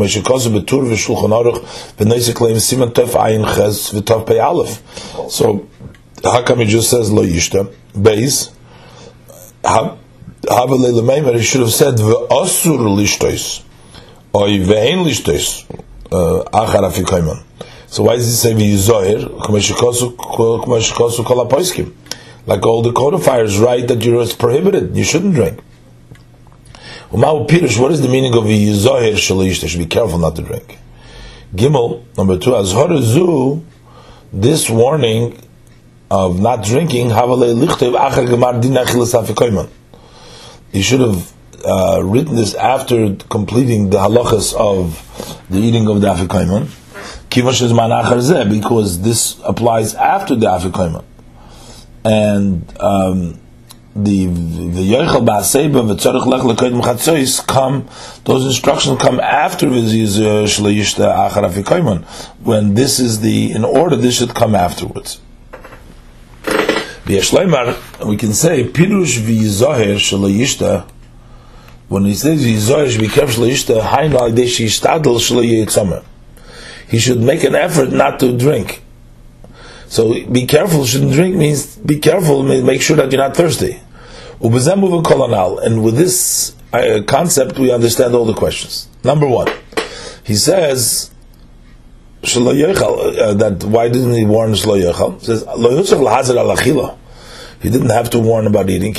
how 6.23 6.43
come 6.43 6.59
he 6.59 6.65
just 6.65 6.89
says 6.89 7.11
lo 7.11 7.23
yishta? 7.23 7.73
Beis. 7.93 8.51
He 11.35 11.41
should 11.43 11.61
have 11.61 11.71
said 11.71 11.95
ve'asur 11.95 12.79
lishtois. 12.79 13.63
Or 14.33 14.47
ve'en 14.47 15.03
lishtois. 15.05 15.65
Uh, 16.11 16.43
achar 16.51 16.83
afikaiman. 16.89 17.43
So 17.93 18.01
why 18.01 18.15
does 18.15 18.25
he 18.25 18.31
say 18.31 18.53
v'yizoyer? 18.55 19.21
Like 22.47 22.65
all 22.65 22.81
the 22.81 22.91
codifiers 22.91 23.59
write 23.59 23.87
that 23.87 24.03
you're 24.03 24.25
prohibited, 24.29 24.97
you 24.97 25.03
shouldn't 25.03 25.35
drink. 25.35 25.59
What 27.11 27.51
is 27.91 28.01
the 28.01 28.07
meaning 28.09 28.33
of 28.33 28.45
v'yizoyer 28.45 29.13
shalish? 29.13 29.61
They 29.61 29.67
should 29.67 29.77
be 29.77 29.85
careful 29.85 30.17
not 30.17 30.35
to 30.37 30.41
drink. 30.41 30.79
Gimel, 31.53 32.03
number 32.17 32.39
two, 32.39 32.55
as 32.55 32.73
horazu, 32.73 33.63
this 34.33 34.71
warning 34.71 35.39
of 36.09 36.39
not 36.39 36.63
drinking, 36.63 37.11
he 40.71 40.81
should 40.81 40.99
have 40.99 41.33
uh, 41.63 42.01
written 42.03 42.35
this 42.35 42.55
after 42.55 43.13
completing 43.29 43.91
the 43.91 43.97
halachas 43.97 44.55
of 44.55 45.45
the 45.51 45.59
eating 45.59 45.87
of 45.87 46.01
the 46.01 46.07
afikoimon 47.41 48.49
because 48.49 49.01
this 49.01 49.39
applies 49.43 49.95
after 49.95 50.35
the 50.35 50.47
Afikoima. 50.47 51.03
And 52.05 52.81
um, 52.81 53.39
the 53.95 54.25
the 54.25 54.91
Yochel 54.91 55.25
Ba'aseba 55.25 55.95
v'tzorich 55.95 56.25
lech 56.25 56.41
lekoyim 56.41 56.81
chatzois 56.81 57.45
come, 57.45 57.87
those 58.25 58.45
instructions 58.45 59.01
come 59.01 59.19
after 59.19 59.67
v'ziz 59.67 60.19
shleishta 60.45 61.29
achar 61.29 61.49
Afikoimon. 61.49 62.03
When 62.43 62.73
this 62.73 62.99
is 62.99 63.21
the, 63.21 63.51
in 63.51 63.63
order, 63.63 63.95
this 63.95 64.17
should 64.17 64.33
come 64.33 64.55
afterwards. 64.55 65.21
V'yeshleimar, 66.43 68.07
we 68.07 68.17
can 68.17 68.33
say, 68.33 68.63
pirush 68.63 69.19
v'yizoher 69.19 69.95
shleishta, 69.95 70.89
when 71.87 72.05
he 72.05 72.15
says 72.15 72.43
v'yizoher 72.43 72.89
should 72.89 73.01
be 73.01 73.07
careful 73.07 73.43
shleishta, 73.43 73.81
hainu 73.81 74.15
al 74.15 74.31
deshi 74.31 74.65
shtadl 74.65 75.19
shleyitzamah 75.19 76.03
he 76.87 76.99
should 76.99 77.19
make 77.19 77.43
an 77.43 77.55
effort 77.55 77.91
not 77.91 78.19
to 78.19 78.37
drink. 78.37 78.81
So 79.87 80.25
be 80.25 80.45
careful, 80.47 80.85
shouldn't 80.85 81.13
drink 81.13 81.35
means 81.35 81.75
be 81.77 81.99
careful, 81.99 82.43
make 82.43 82.81
sure 82.81 82.95
that 82.97 83.11
you're 83.11 83.21
not 83.21 83.35
thirsty. 83.35 83.79
And 84.41 85.83
with 85.83 85.95
this 85.95 86.55
uh, 86.73 87.03
concept, 87.05 87.59
we 87.59 87.71
understand 87.71 88.15
all 88.15 88.25
the 88.25 88.33
questions. 88.33 88.87
Number 89.03 89.27
one, 89.27 89.51
he 90.23 90.35
says, 90.35 91.11
uh, 92.23 93.33
that 93.33 93.63
why 93.65 93.89
didn't 93.89 94.13
he 94.13 94.25
warn 94.25 94.53
Shlo 94.53 95.21
says, 95.21 95.43
He 97.61 97.69
didn't 97.69 97.89
have 97.91 98.09
to 98.09 98.19
warn 98.19 98.47
about 98.47 98.69
eating. 98.69 98.93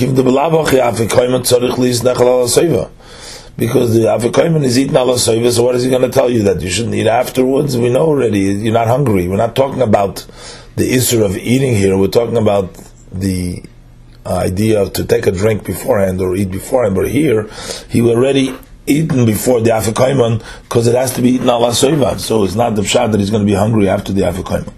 Because 3.57 3.95
the 3.95 4.01
Afikoyman 4.01 4.65
is 4.65 4.79
eating 4.79 4.97
Allah 4.97 5.19
so 5.19 5.63
what 5.63 5.75
is 5.77 5.85
he 5.85 5.91
going 5.91 6.03
to 6.03 6.11
tell 6.11 6.29
you 6.29 6.43
that 6.43 6.61
you 6.61 6.69
shouldn't 6.71 6.95
eat 6.95 7.07
afterwards? 7.07 7.77
We 7.77 7.89
know 7.89 8.07
already, 8.07 8.41
you're 8.41 8.73
not 8.73 8.89
hungry. 8.89 9.29
We're 9.29 9.37
not 9.37 9.55
talking 9.55 9.81
about 9.81 10.27
the 10.77 10.93
issue 10.93 11.23
of 11.23 11.37
eating 11.37 11.77
here, 11.77 11.97
we're 11.97 12.09
talking 12.09 12.37
about 12.37 12.75
the 13.13 13.63
idea 14.27 14.81
of 14.83 14.93
to 14.95 15.05
take 15.05 15.27
a 15.27 15.33
drink 15.33 15.65
beforehand 15.65 16.21
or 16.21 16.35
eat 16.35 16.51
beforehand, 16.51 16.95
but 16.95 17.09
here, 17.09 17.49
he 17.89 18.01
already 18.03 18.57
eaten 18.87 19.25
before 19.25 19.61
the 19.61 19.71
Afikoyman 19.71 20.43
because 20.63 20.87
it 20.87 20.95
has 20.95 21.15
to 21.15 21.23
be 21.23 21.31
eaten 21.31 21.49
Allah 21.49 21.71
Soiva. 21.71 22.19
So 22.19 22.45
it's 22.45 22.55
not 22.55 22.75
the 22.75 22.83
pshat 22.83 23.13
that 23.13 23.21
he's 23.21 23.31
going 23.31 23.43
to 23.43 23.51
be 23.51 23.57
hungry 23.57 23.89
after 23.89 24.13
the 24.13 24.23
Afikoyman. 24.23 24.73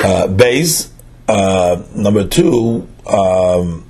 Uh, 0.00 0.28
Bays, 0.28 0.92
uh, 1.26 1.82
number 1.94 2.26
two, 2.26 2.88
um, 3.06 3.87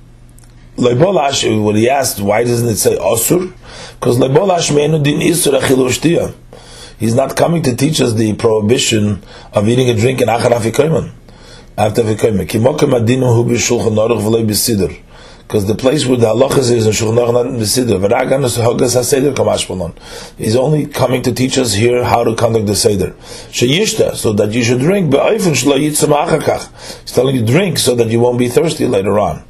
Leibolash, 0.79 1.63
when 1.63 1.75
he 1.75 1.89
asked, 1.89 2.19
why 2.19 2.43
doesn't 2.43 2.67
it 2.67 2.77
say 2.77 2.95
Osur? 2.97 3.53
Because 3.99 4.17
Leibolash 4.17 4.71
meinu 4.71 5.03
din 5.03 5.19
isur 5.19 5.59
achilu 5.59 6.33
He's 6.97 7.15
not 7.15 7.37
coming 7.37 7.61
to 7.63 7.75
teach 7.75 8.01
us 8.01 8.13
the 8.13 8.33
prohibition 8.33 9.23
of 9.53 9.69
eating 9.69 9.89
a 9.89 9.93
drink 9.95 10.21
in 10.21 10.27
Achar 10.27 10.51
Afikoyman. 10.51 11.11
After 11.77 12.03
Afikoyman. 12.03 12.47
Kimokim 12.47 12.99
adinu 12.99 13.33
hu 13.35 13.49
b'shulchan 13.49 13.95
aruch 13.95 14.21
v'lei 14.21 14.45
b'sidr 14.45 14.99
because 15.49 15.65
the 15.65 15.73
place 15.73 16.05
where 16.05 16.15
the 16.15 16.27
halachas 16.27 16.69
is 16.71 16.85
in 16.85 16.91
Shulchan 16.91 17.17
Aruch 17.17 17.33
not 17.33 17.61
Siddur. 17.61 18.07
V'ragan 18.07 18.45
is 18.45 18.55
hagas 18.55 18.95
haseder 18.95 19.33
kamashpalon. 19.33 19.97
He's 20.37 20.55
only 20.55 20.85
coming 20.85 21.23
to 21.23 21.33
teach 21.33 21.57
us 21.57 21.73
here 21.73 22.03
how 22.03 22.23
to 22.23 22.35
conduct 22.35 22.67
the 22.67 22.75
seder. 22.75 23.15
Sheyishta, 23.49 24.13
so 24.13 24.31
that 24.33 24.51
you 24.51 24.63
should 24.63 24.79
drink. 24.79 25.09
Be'oifen 25.09 25.55
shlo 25.55 25.79
yitzam 25.79 26.15
achakach. 26.15 27.01
He's 27.01 27.13
telling 27.13 27.35
you 27.35 27.43
drink 27.43 27.79
so 27.79 27.95
that 27.95 28.09
you 28.09 28.19
won't 28.19 28.37
be 28.37 28.47
thirsty 28.47 28.85
later 28.85 29.17
on. 29.17 29.43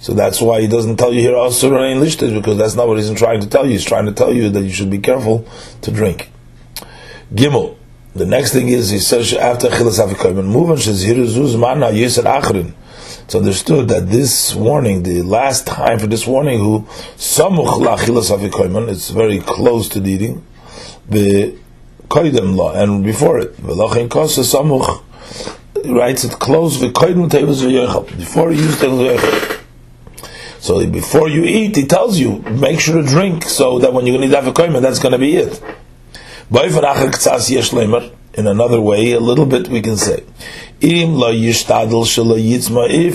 So 0.00 0.14
that's 0.14 0.40
why 0.40 0.60
he 0.60 0.66
doesn't 0.66 0.96
tell 0.96 1.12
you 1.12 1.20
here 1.20 1.32
asur 1.32 1.92
and 1.92 2.02
lishtas 2.02 2.34
because 2.34 2.58
that's 2.58 2.74
not 2.74 2.88
what 2.88 2.98
he's 2.98 3.12
trying 3.12 3.40
to 3.40 3.46
tell 3.46 3.64
you. 3.64 3.72
He's 3.72 3.84
trying 3.84 4.06
to 4.06 4.12
tell 4.12 4.32
you 4.32 4.50
that 4.50 4.62
you 4.62 4.72
should 4.72 4.90
be 4.90 4.98
careful 4.98 5.46
to 5.82 5.90
drink. 5.90 6.30
Gimel. 7.32 7.76
The 8.12 8.26
next 8.26 8.52
thing 8.52 8.68
is 8.68 8.90
he 8.90 8.98
says 8.98 9.32
after 9.34 9.68
chilas 9.68 10.04
avikoyim, 10.04 10.44
move 10.44 10.70
on 10.70 10.78
shezhiru 10.78 11.26
zuz 11.26 11.56
mana 11.56 11.86
yisad 11.86 12.24
achrin 12.24 12.74
it's 13.30 13.36
understood 13.36 13.86
that 13.90 14.08
this 14.08 14.56
warning, 14.56 15.04
the 15.04 15.22
last 15.22 15.64
time 15.64 16.00
for 16.00 16.08
this 16.08 16.26
warning, 16.26 16.58
who 16.58 16.80
samuch 17.14 17.80
lachilas 17.80 18.36
avikoyman, 18.36 18.88
it's 18.88 19.10
very 19.10 19.38
close 19.38 19.88
to 19.90 20.00
the 20.00 20.10
eating, 20.10 20.44
the 21.08 21.56
koidem 22.08 22.56
law, 22.56 22.72
and 22.72 23.04
before 23.04 23.38
it, 23.38 23.56
v'lachin 23.58 24.08
kosa 24.08 24.42
samuch, 24.42 25.04
writes 25.94 26.24
it 26.24 26.32
close 26.32 26.78
v'koidem 26.78 27.30
tevus 27.30 27.62
v'yochel, 27.62 28.18
before 28.18 28.50
you 28.50 28.62
use 28.62 28.74
tevus 28.80 29.59
So 30.60 30.86
before 30.86 31.28
you 31.28 31.42
eat, 31.44 31.74
he 31.74 31.86
tells 31.86 32.18
you, 32.18 32.42
make 32.42 32.80
sure 32.80 33.00
to 33.00 33.08
drink, 33.08 33.44
so 33.44 33.78
that 33.78 33.94
when 33.94 34.06
you're 34.06 34.18
going 34.18 34.30
to 34.30 34.36
eat 34.36 34.42
avikoyman, 34.42 34.82
that's 34.82 34.98
going 34.98 35.12
to 35.12 35.18
be 35.18 35.36
it. 35.36 35.60
In 38.32 38.46
another 38.46 38.80
way, 38.80 39.12
a 39.12 39.20
little 39.20 39.46
bit 39.46 39.68
we 39.68 39.80
can 39.80 39.96
say, 39.96 40.22
if 40.82 41.02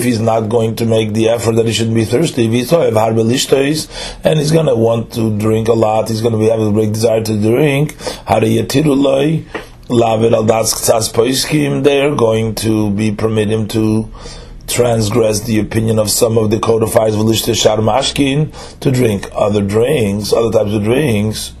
he's 0.04 0.20
not 0.20 0.48
going 0.48 0.76
to 0.76 0.84
make 0.86 1.12
the 1.14 1.28
effort 1.28 1.52
that 1.52 1.66
he 1.66 1.72
shouldn't 1.72 1.94
be 1.94 2.04
thirsty, 2.04 2.44
and 2.46 2.54
he's 2.54 2.68
going 4.52 4.66
to 4.66 4.74
want 4.74 5.12
to 5.14 5.38
drink 5.38 5.68
a 5.68 5.72
lot, 5.72 6.08
he's 6.08 6.20
going 6.20 6.32
to 6.32 6.38
be 6.38 6.48
having 6.48 6.68
a 6.68 6.72
big 6.72 6.92
desire 6.92 7.22
to 7.22 7.40
drink, 7.40 7.96
they're 11.84 12.14
going 12.14 12.54
to 12.56 12.90
be 12.90 13.12
permit 13.12 13.48
him 13.48 13.68
to 13.68 14.10
transgress 14.66 15.40
the 15.40 15.60
opinion 15.60 15.98
of 15.98 16.10
some 16.10 16.36
of 16.38 16.50
the 16.50 16.58
codified 16.58 17.12
mashkin 17.12 18.80
to 18.80 18.90
drink 18.90 19.28
other 19.34 19.62
drinks, 19.62 20.32
other 20.32 20.50
types 20.50 20.72
of 20.72 20.82
drinks. 20.82 21.52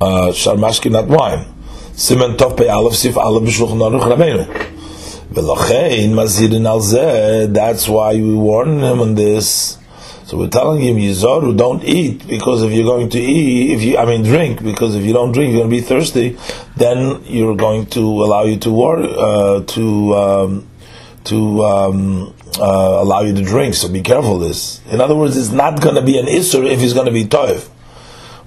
Uh, 0.00 0.32
sharmashkin, 0.32 0.92
not 0.92 1.08
wine. 1.08 1.44
Simen 1.92 2.36
Tov 2.36 2.56
Pei 2.56 2.68
Aleph 2.68 2.94
Sif 2.94 3.18
Aleph 3.18 3.42
B'Shulchan 3.42 3.78
Aruch 3.78 4.10
Rabbeinu. 4.10 4.46
V'lochein 5.32 6.10
mazirin 6.12 6.66
al 6.66 6.80
zeh, 6.80 7.52
that's 7.52 7.88
why 7.88 8.14
we 8.14 8.34
warn 8.34 8.78
him 8.78 9.00
on 9.00 9.14
this. 9.14 9.76
So 10.24 10.38
we're 10.38 10.48
telling 10.48 10.80
him, 10.80 10.96
Yizoru, 10.96 11.56
don't 11.56 11.82
eat, 11.82 12.26
because 12.28 12.62
if 12.62 12.72
you're 12.72 12.84
going 12.84 13.10
to 13.10 13.18
eat, 13.18 13.72
if 13.72 13.82
you, 13.82 13.98
I 13.98 14.04
mean 14.04 14.22
drink, 14.22 14.62
because 14.62 14.94
if 14.94 15.04
you 15.04 15.12
don't 15.12 15.32
drink, 15.32 15.50
you're 15.50 15.62
going 15.62 15.70
to 15.70 15.76
be 15.76 15.82
thirsty, 15.82 16.38
then 16.76 17.20
you're 17.24 17.56
going 17.56 17.86
to 17.86 18.00
allow 18.00 18.44
you 18.44 18.56
to 18.58 18.70
war, 18.70 18.98
uh, 19.00 19.60
to, 19.64 20.14
um, 20.14 20.69
to, 21.24 21.64
um, 21.64 22.34
uh, 22.58 22.64
allow 23.02 23.20
you 23.20 23.34
to 23.34 23.42
drink, 23.42 23.74
so 23.74 23.88
be 23.88 24.02
careful 24.02 24.38
this. 24.38 24.80
In 24.90 25.00
other 25.00 25.14
words, 25.14 25.36
it's 25.36 25.50
not 25.50 25.80
going 25.80 25.94
to 25.94 26.02
be 26.02 26.18
an 26.18 26.26
Isser 26.26 26.68
if 26.68 26.80
he's 26.80 26.94
going 26.94 27.06
to 27.06 27.12
be 27.12 27.24
Toiv. 27.24 27.68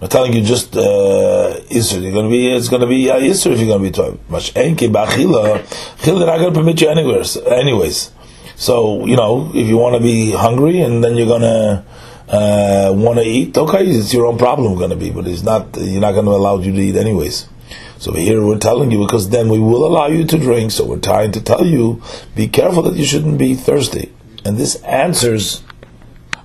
I'm 0.04 0.10
telling 0.10 0.34
you 0.34 0.42
just 0.42 0.76
uh. 0.76 1.62
You're 1.70 2.12
going 2.12 2.26
to 2.26 2.30
be. 2.30 2.54
It's 2.54 2.68
going 2.68 2.82
to 2.82 2.88
be 2.88 3.10
uh, 3.10 3.20
Isser 3.20 3.54
if 3.54 3.60
you're 3.60 3.70
going 3.70 3.82
to 3.82 3.90
be 3.90 3.92
told. 3.92 4.20
Much 4.30 4.54
enki 4.54 4.90
ba'chila. 4.90 5.60
Chila 5.64 6.20
they're 6.20 6.28
not 6.28 6.40
going 6.40 6.54
to 6.54 6.60
permit 6.60 6.82
you 6.82 6.90
anywhere. 6.90 7.24
Anyways, 7.48 8.12
so 8.58 9.06
you 9.06 9.16
know 9.16 9.50
if 9.56 9.66
you 9.66 9.78
want 9.78 9.96
to 9.96 10.02
be 10.02 10.32
hungry 10.32 10.82
and 10.82 11.02
then 11.02 11.16
you're 11.16 11.28
going 11.28 11.44
to 11.44 11.86
uh, 12.28 12.92
want 12.94 13.20
to 13.20 13.24
eat, 13.24 13.58
okay, 13.58 13.86
it's 13.86 14.14
your 14.14 14.26
own 14.26 14.38
problem. 14.38 14.76
Going 14.76 14.90
to 14.90 14.98
be, 14.98 15.10
but 15.10 15.26
it's 15.26 15.42
not. 15.42 15.78
You're 15.78 16.02
not 16.02 16.12
going 16.12 16.26
to 16.26 16.32
allow 16.32 16.58
you 16.60 16.74
to 16.74 16.80
eat 16.80 16.98
anyways. 16.98 17.48
So 18.04 18.12
here 18.12 18.46
we're 18.46 18.58
telling 18.58 18.92
you 18.92 19.00
because 19.00 19.30
then 19.30 19.48
we 19.48 19.60
will 19.60 19.88
allow 19.88 20.08
you 20.08 20.26
to 20.26 20.38
drink. 20.38 20.72
So 20.72 20.84
we're 20.84 21.00
trying 21.00 21.32
to 21.32 21.42
tell 21.42 21.66
you, 21.66 22.04
be 22.36 22.50
careful 22.50 22.84
that 22.84 22.98
you 22.98 23.06
shouldn't 23.06 23.38
be 23.38 23.56
thirsty. 23.56 24.12
And 24.44 24.58
this 24.58 24.76
answers 24.84 25.64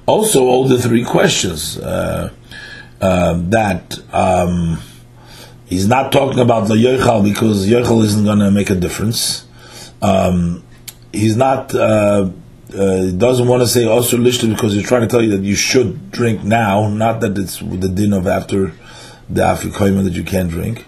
also 0.07 0.45
all 0.45 0.69
the 0.69 0.81
three 0.81 1.03
questions. 1.03 1.77
Uh, 1.77 2.33
uh, 3.01 3.41
that 3.49 3.99
um, 4.15 4.81
he's 5.67 5.89
not 5.89 6.13
talking 6.13 6.39
about 6.39 6.69
the 6.69 6.77
yoichal 6.77 7.25
because 7.25 7.67
yoichal 7.67 8.05
isn't 8.05 8.25
going 8.25 8.39
to 8.39 8.53
make 8.53 8.71
a 8.71 8.77
difference. 8.77 9.45
Um, 10.01 10.63
he's 11.13 11.37
not 11.37 11.75
uh, 11.75 12.31
uh, 12.73 13.11
doesn't 13.11 13.49
want 13.49 13.63
to 13.63 13.67
say 13.67 13.85
also 13.85 14.17
lishta 14.17 14.49
because 14.49 14.75
he's 14.75 14.87
trying 14.87 15.03
to 15.03 15.09
tell 15.09 15.25
you 15.25 15.37
that 15.37 15.43
you 15.43 15.57
should 15.57 16.13
drink 16.13 16.45
now, 16.45 16.89
not 16.89 17.21
that 17.23 17.37
it's 17.37 17.59
the 17.59 17.89
din 17.89 18.13
of 18.13 18.29
after 18.29 18.73
the 19.29 19.41
afikoyim 19.41 20.05
that 20.05 20.13
you 20.13 20.23
can't 20.23 20.51
drink, 20.51 20.85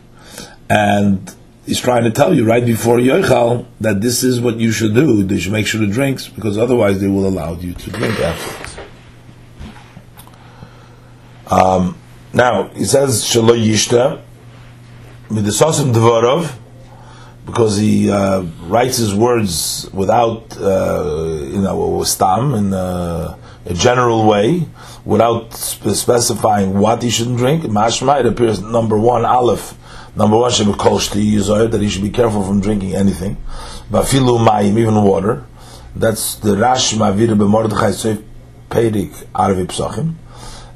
and 0.71 1.35
he's 1.67 1.81
trying 1.81 2.05
to 2.05 2.11
tell 2.11 2.33
you 2.33 2.47
right 2.47 2.65
before 2.65 2.99
yoichal 2.99 3.67
that 3.81 4.01
this 4.01 4.23
is 4.23 4.41
what 4.41 4.57
you 4.57 4.71
should 4.71 4.95
do. 4.95 5.25
They 5.25 5.41
should 5.41 5.53
make 5.53 5.67
sure 5.67 5.81
to 5.81 5.87
drink 5.87 6.21
because 6.37 6.57
otherwise 6.57 7.01
they 7.01 7.09
will 7.09 7.27
allow 7.27 7.55
you 7.55 7.75
to 7.75 7.91
drink 7.91 8.19
afterwards. 8.21 8.77
Um, 11.49 11.99
now 12.33 12.69
he 12.69 12.85
says 12.85 13.25
Shalo 13.25 13.59
Yishta 13.61 14.23
Midasasim 15.29 15.93
Dvarov 15.93 16.57
because 17.45 17.77
he 17.77 18.09
uh, 18.09 18.43
writes 18.63 18.99
his 18.99 19.13
words 19.13 19.91
without 19.93 20.57
uh, 20.57 21.41
you 21.51 21.61
know 21.61 22.05
stam 22.05 22.55
in 22.55 22.73
a, 22.73 23.37
a, 23.67 23.75
general 23.75 24.25
way 24.25 24.63
without 25.05 25.53
spe- 25.55 25.89
specifying 25.89 26.79
what 26.79 27.03
he 27.03 27.11
shouldn't 27.11 27.39
drink. 27.39 27.65
Mashma 27.65 28.21
it 28.21 28.27
appears 28.27 28.63
number 28.63 28.97
one 28.97 29.25
Aleph. 29.25 29.75
Number 30.17 30.37
one 30.37 30.51
should 30.51 30.67
be 30.67 30.73
that 30.73 31.79
he 31.81 31.89
should 31.89 32.03
be 32.03 32.11
careful 32.11 32.43
from 32.45 32.61
drinking 32.61 32.95
anything. 32.95 33.37
Bafilu 33.91 34.39
mayim, 34.45 34.77
even 34.79 35.03
water. 35.03 35.45
That's 35.95 36.35
the 36.37 36.57
Rash 36.57 36.95
Mavir 36.95 37.29
b'Mordechai 37.29 37.93
Seif 37.93 38.23
Perik 38.69 39.13
Arvi 39.35 39.67
Psachim 39.67 40.15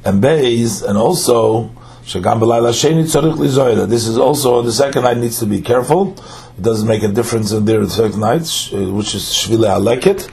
and 0.05 0.23
Beis, 0.23 0.83
and 0.83 0.99
also 0.99 1.70
Shagam 2.05 2.40
B'Layla 2.40 2.73
Sheni 2.73 3.05
Tzarich 3.05 3.37
Lizoyda. 3.37 3.87
This 3.88 4.07
is 4.07 4.18
also 4.18 4.61
the 4.62 4.73
second 4.73 5.05
night 5.05 5.18
needs 5.18 5.38
to 5.38 5.47
be 5.47 5.61
careful. 5.61 6.14
It 6.57 6.62
doesn't 6.62 6.87
make 6.88 7.03
a 7.03 7.09
difference 7.09 7.53
in 7.53 7.64
the 7.64 7.88
second 7.88 8.20
night, 8.20 8.40
which 8.92 9.14
is 9.14 9.25
Shvile 9.33 9.68
Aleket, 9.79 10.29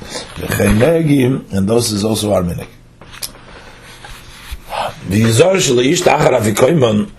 and 1.53 1.67
those 1.67 1.91
is 1.91 2.03
also 2.03 2.33
our 2.33 2.41
minik. 2.41 2.67
V'yizor 5.07 5.57
shleish 5.57 6.01
tachar 6.01 6.33
avikoyman, 6.39 7.11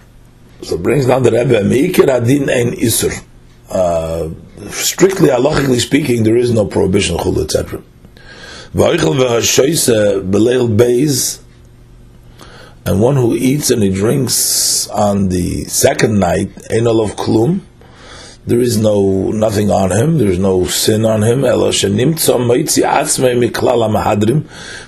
so 0.63 0.79
brings 0.79 1.07
down 1.07 1.23
the 1.23 1.31
Rebbe, 1.31 1.61
meikir 1.63 2.09
adin 2.09 2.49
ein 2.49 2.73
isur. 2.73 3.13
Uh, 3.71 4.31
strictly 4.71 5.29
halachically 5.29 5.81
speaking, 5.81 6.23
there 6.23 6.37
is 6.37 6.53
no 6.53 6.67
prohibition, 6.67 7.17
chul, 7.17 7.43
etc. 7.43 7.83
V'oichel 8.75 9.17
v'hashoyse 9.17 10.31
b'leil 10.31 10.77
beis, 10.77 11.41
and 12.85 13.01
one 13.01 13.17
who 13.17 13.35
eats 13.35 13.71
and 13.71 13.83
he 13.83 13.91
drinks 13.91 14.89
on 14.89 15.29
the 15.29 15.65
second 15.65 16.19
night, 16.19 16.55
Enol 16.71 17.05
of 17.05 17.17
Klum, 17.17 17.61
there 18.45 18.61
is 18.61 18.77
no 18.77 19.31
nothing 19.31 19.71
on 19.71 19.93
him, 19.93 20.19
there's 20.19 20.39
no 20.39 20.65
sin 20.65 21.05
on 21.05 21.23
him. 21.23 21.43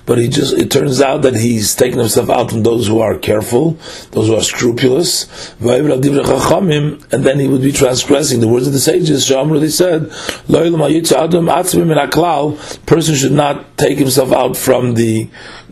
But 0.07 0.19
he 0.19 0.29
just 0.29 0.55
it 0.55 0.71
turns 0.71 1.01
out 1.01 1.23
that 1.23 1.37
he's 1.37 1.75
taken 1.75 1.99
himself 1.99 2.31
out 2.31 2.51
from 2.51 2.65
those 2.65 2.89
who 2.89 3.01
are 3.01 3.17
careful, 3.17 3.79
those 4.11 4.27
who 4.27 4.37
are 4.37 4.43
scrupulous, 4.43 5.55
and 5.61 7.25
then 7.25 7.39
he 7.39 7.49
would 7.49 7.63
be 7.63 7.73
transgressing 7.73 8.41
the 8.41 8.49
words 8.49 8.67
of 8.67 8.73
the 8.73 8.81
sages. 8.81 9.25
Shamr 9.25 9.71
said, 9.71 10.11
person 12.87 13.15
should 13.15 13.33
not 13.33 13.79
take 13.79 13.99
himself 13.99 14.33
out 14.33 14.57
from 14.57 14.95
the 14.95 15.29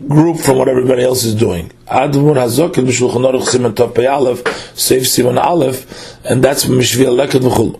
group 0.07 0.39
from 0.39 0.57
what 0.57 0.67
everybody 0.67 1.03
else 1.03 1.23
is 1.23 1.35
doing. 1.35 1.69
Admur 1.87 2.35
Hazokin 2.35 2.85
b'Shulchan 2.85 3.31
Aruch 3.31 3.47
Siman 3.47 3.73
Tov 3.73 3.93
Pei 3.93 4.07
Aleph, 4.07 4.43
Seif 4.73 5.01
Siman 5.01 5.37
Aleph, 5.37 6.23
and 6.25 6.43
that's 6.43 6.65
Mishvi 6.65 7.05
Leket 7.05 7.41
v'chul. 7.41 7.79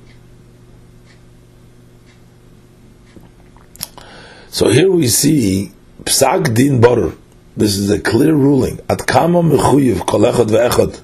So 4.49 4.69
here 4.69 4.91
we 4.91 5.07
see 5.07 5.71
Psak 6.03 6.53
Din 6.53 6.79
Borer. 6.79 7.15
This 7.57 7.77
is 7.77 7.89
a 7.89 7.99
clear 7.99 8.33
ruling. 8.33 8.79
At 8.89 9.07
Kama 9.07 9.41
Mechuyev 9.41 9.97
Kolechot 10.05 10.47
Ve'echot. 10.47 11.01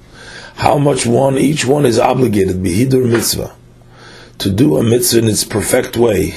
How 0.56 0.78
much 0.78 1.06
one, 1.06 1.38
each 1.38 1.66
one 1.66 1.86
is 1.86 1.98
obligated, 1.98 2.58
Behidur 2.58 3.10
Mitzvah, 3.10 3.56
to 4.40 4.52
do 4.52 4.78
a 4.78 4.84
mitzvah 4.84 5.20
in 5.20 5.28
its 5.30 5.46
perfect 5.46 5.96
way. 5.96 6.34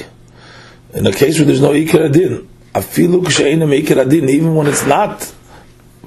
In 0.93 1.05
a 1.05 1.11
case 1.11 1.37
where 1.37 1.45
there's 1.45 1.59
no 1.59 1.71
Ikar 1.71 2.05
Adin, 2.09 2.47
Afilu 2.73 3.23
Ksheina 3.23 3.67
Ikar 3.81 4.05
Adin, 4.05 4.29
even 4.29 4.55
when 4.55 4.67
it's 4.67 4.85
not 4.85 5.33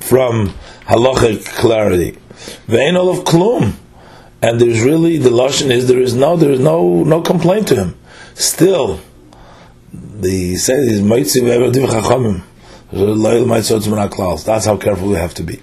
from 0.01 0.49
halachic 0.83 1.45
clarity. 1.55 2.19
Ve'en 2.67 2.97
of 2.97 3.25
klum. 3.25 3.75
And 4.43 4.61
there's 4.61 4.83
really, 4.83 5.17
the 5.17 5.31
lashon 5.31 5.71
is, 5.71 5.89
there 5.89 5.99
is 5.99 6.15
no, 6.15 6.37
there 6.37 6.51
is 6.51 6.61
no, 6.61 7.03
no 7.05 7.23
complaint 7.23 7.69
to 7.69 7.77
him. 7.77 7.97
Still, 8.35 9.01
the 9.93 10.57
say 10.57 10.75
is 10.75 11.01
Maitzi 11.01 11.41
Ve'evadim 11.43 11.87
Chachamim. 11.87 12.43
That's 14.45 14.67
how 14.67 14.77
careful 14.77 15.09
we 15.09 15.15
have 15.15 15.35
to 15.35 15.43
be. 15.43 15.61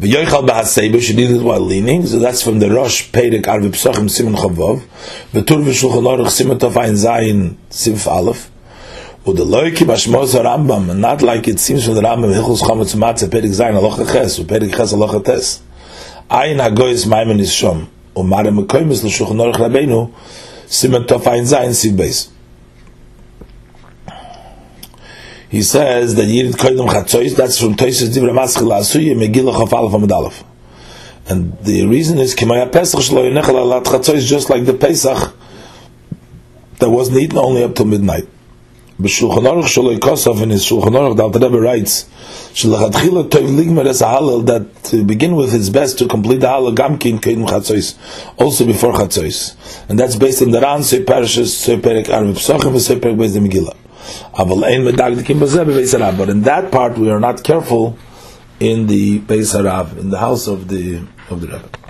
V'yoichal 0.00 0.46
b'haseiba 0.48 1.00
should 1.00 1.18
eat 1.18 1.30
it 1.30 1.42
while 1.42 1.60
leaning. 1.60 2.06
So 2.06 2.18
that's 2.18 2.42
from 2.42 2.58
the 2.58 2.70
Rosh 2.70 3.10
Peirik 3.10 3.44
Arvi 3.44 3.70
Psochim 3.70 4.10
Simon 4.10 4.34
Chavov. 4.34 4.82
V'tur 5.32 5.62
v'shulchan 5.64 6.04
aruch 6.04 6.30
Simon 6.30 6.58
Tov 6.58 6.76
Ein 6.76 6.94
Zayin 6.94 7.56
Sif 7.70 8.06
Aleph. 8.06 8.50
Udeloiki 9.28 9.84
bashmos 9.84 10.34
Rambam, 10.42 10.90
and 10.90 11.02
not 11.02 11.20
like 11.20 11.46
it 11.48 11.60
seems 11.60 11.84
from 11.84 11.96
the 11.96 12.00
Rambam, 12.00 12.32
Hilchus 12.32 12.62
Chometz 12.62 12.96
Matzah, 12.96 13.28
Perik 13.28 13.50
Zayin, 13.50 13.78
Alocha 13.78 14.10
Ches, 14.10 14.38
Perik 14.38 14.74
Ches, 14.74 14.94
Alocha 14.94 15.22
Tes. 15.22 15.60
Ayin 16.30 16.56
HaGoyis 16.56 17.06
Maimen 17.06 17.38
is 17.38 17.50
Shom, 17.50 17.88
Umare 18.16 18.46
Mekoymes 18.46 19.04
L'Shulchan 19.04 19.36
Aruch 19.36 19.56
Rabbeinu, 19.56 20.10
Simen 20.64 21.06
Tov 21.06 21.26
Ein 21.26 21.44
Zayin, 21.44 21.74
Siv 21.74 21.94
Beis. 21.94 22.30
He 25.50 25.62
says 25.62 26.14
that 26.14 26.22
Yirid 26.22 26.52
Koydem 26.52 26.88
Chatzois, 26.88 27.36
that's 27.36 27.60
from 27.60 27.74
Toises 27.74 28.16
Divra 28.16 28.30
Maschil 28.30 28.70
Asuye, 28.70 29.14
Megillah 29.14 29.60
Chaf 29.60 29.74
Aleph 29.74 29.92
Amad 29.92 30.10
Aleph. 30.10 30.42
And 31.26 31.58
the 31.58 31.84
reason 31.86 32.18
is, 32.18 32.34
Kimaya 32.34 32.72
Pesach 32.72 33.00
Shlo 33.00 33.30
Yonechel 33.30 33.52
Alat 33.52 33.84
Chatzois, 33.84 34.26
just 34.26 34.48
like 34.48 34.64
the 34.64 34.72
Pesach, 34.72 35.34
that 36.78 36.88
wasn't 36.88 37.18
eaten 37.18 37.36
only 37.36 37.62
up 37.62 37.74
till 37.74 37.84
midnight. 37.84 38.26
B'Shulchan 39.00 39.44
Aruch 39.46 39.66
Shaloi 39.66 39.98
Kosov 40.00 40.42
in 40.42 40.50
his 40.50 40.64
Shulchan 40.64 40.90
Aruch, 40.90 41.32
the 41.32 41.38
Rebbe 41.38 41.60
writes, 41.60 42.02
that 44.44 44.70
to 44.82 45.04
begin 45.04 45.36
with 45.36 45.54
it's 45.54 45.68
best 45.68 45.98
to 46.00 46.08
complete 46.08 46.40
the 46.40 46.48
Halal 46.48 46.74
Gamkin 46.74 47.20
Kedim 47.20 47.46
Chatzois, 47.46 47.96
also 48.40 48.66
before 48.66 48.92
Chatzois. 48.94 49.54
And 49.88 50.00
that's 50.00 50.16
based 50.16 50.42
on 50.42 50.50
the 50.50 50.60
Ran, 50.60 50.82
Sei 50.82 51.04
Parashas, 51.04 51.68
Arve 51.68 52.34
Psochim, 52.34 52.72
and 52.72 52.82
Sei 52.82 52.96
Perek 52.96 53.16
Megillah. 53.16 53.76
But 56.18 56.28
in 56.28 56.42
that 56.42 56.72
part 56.72 56.98
we 56.98 57.10
are 57.10 57.20
not 57.20 57.44
careful 57.44 57.96
in 58.58 58.88
the 58.88 59.20
Beis 59.20 59.54
Harav, 59.54 59.96
in 59.96 60.10
the 60.10 60.18
house 60.18 60.48
of 60.48 60.66
the 60.66 61.06
of 61.30 61.40
the 61.40 61.46
Rebbe. 61.46 61.87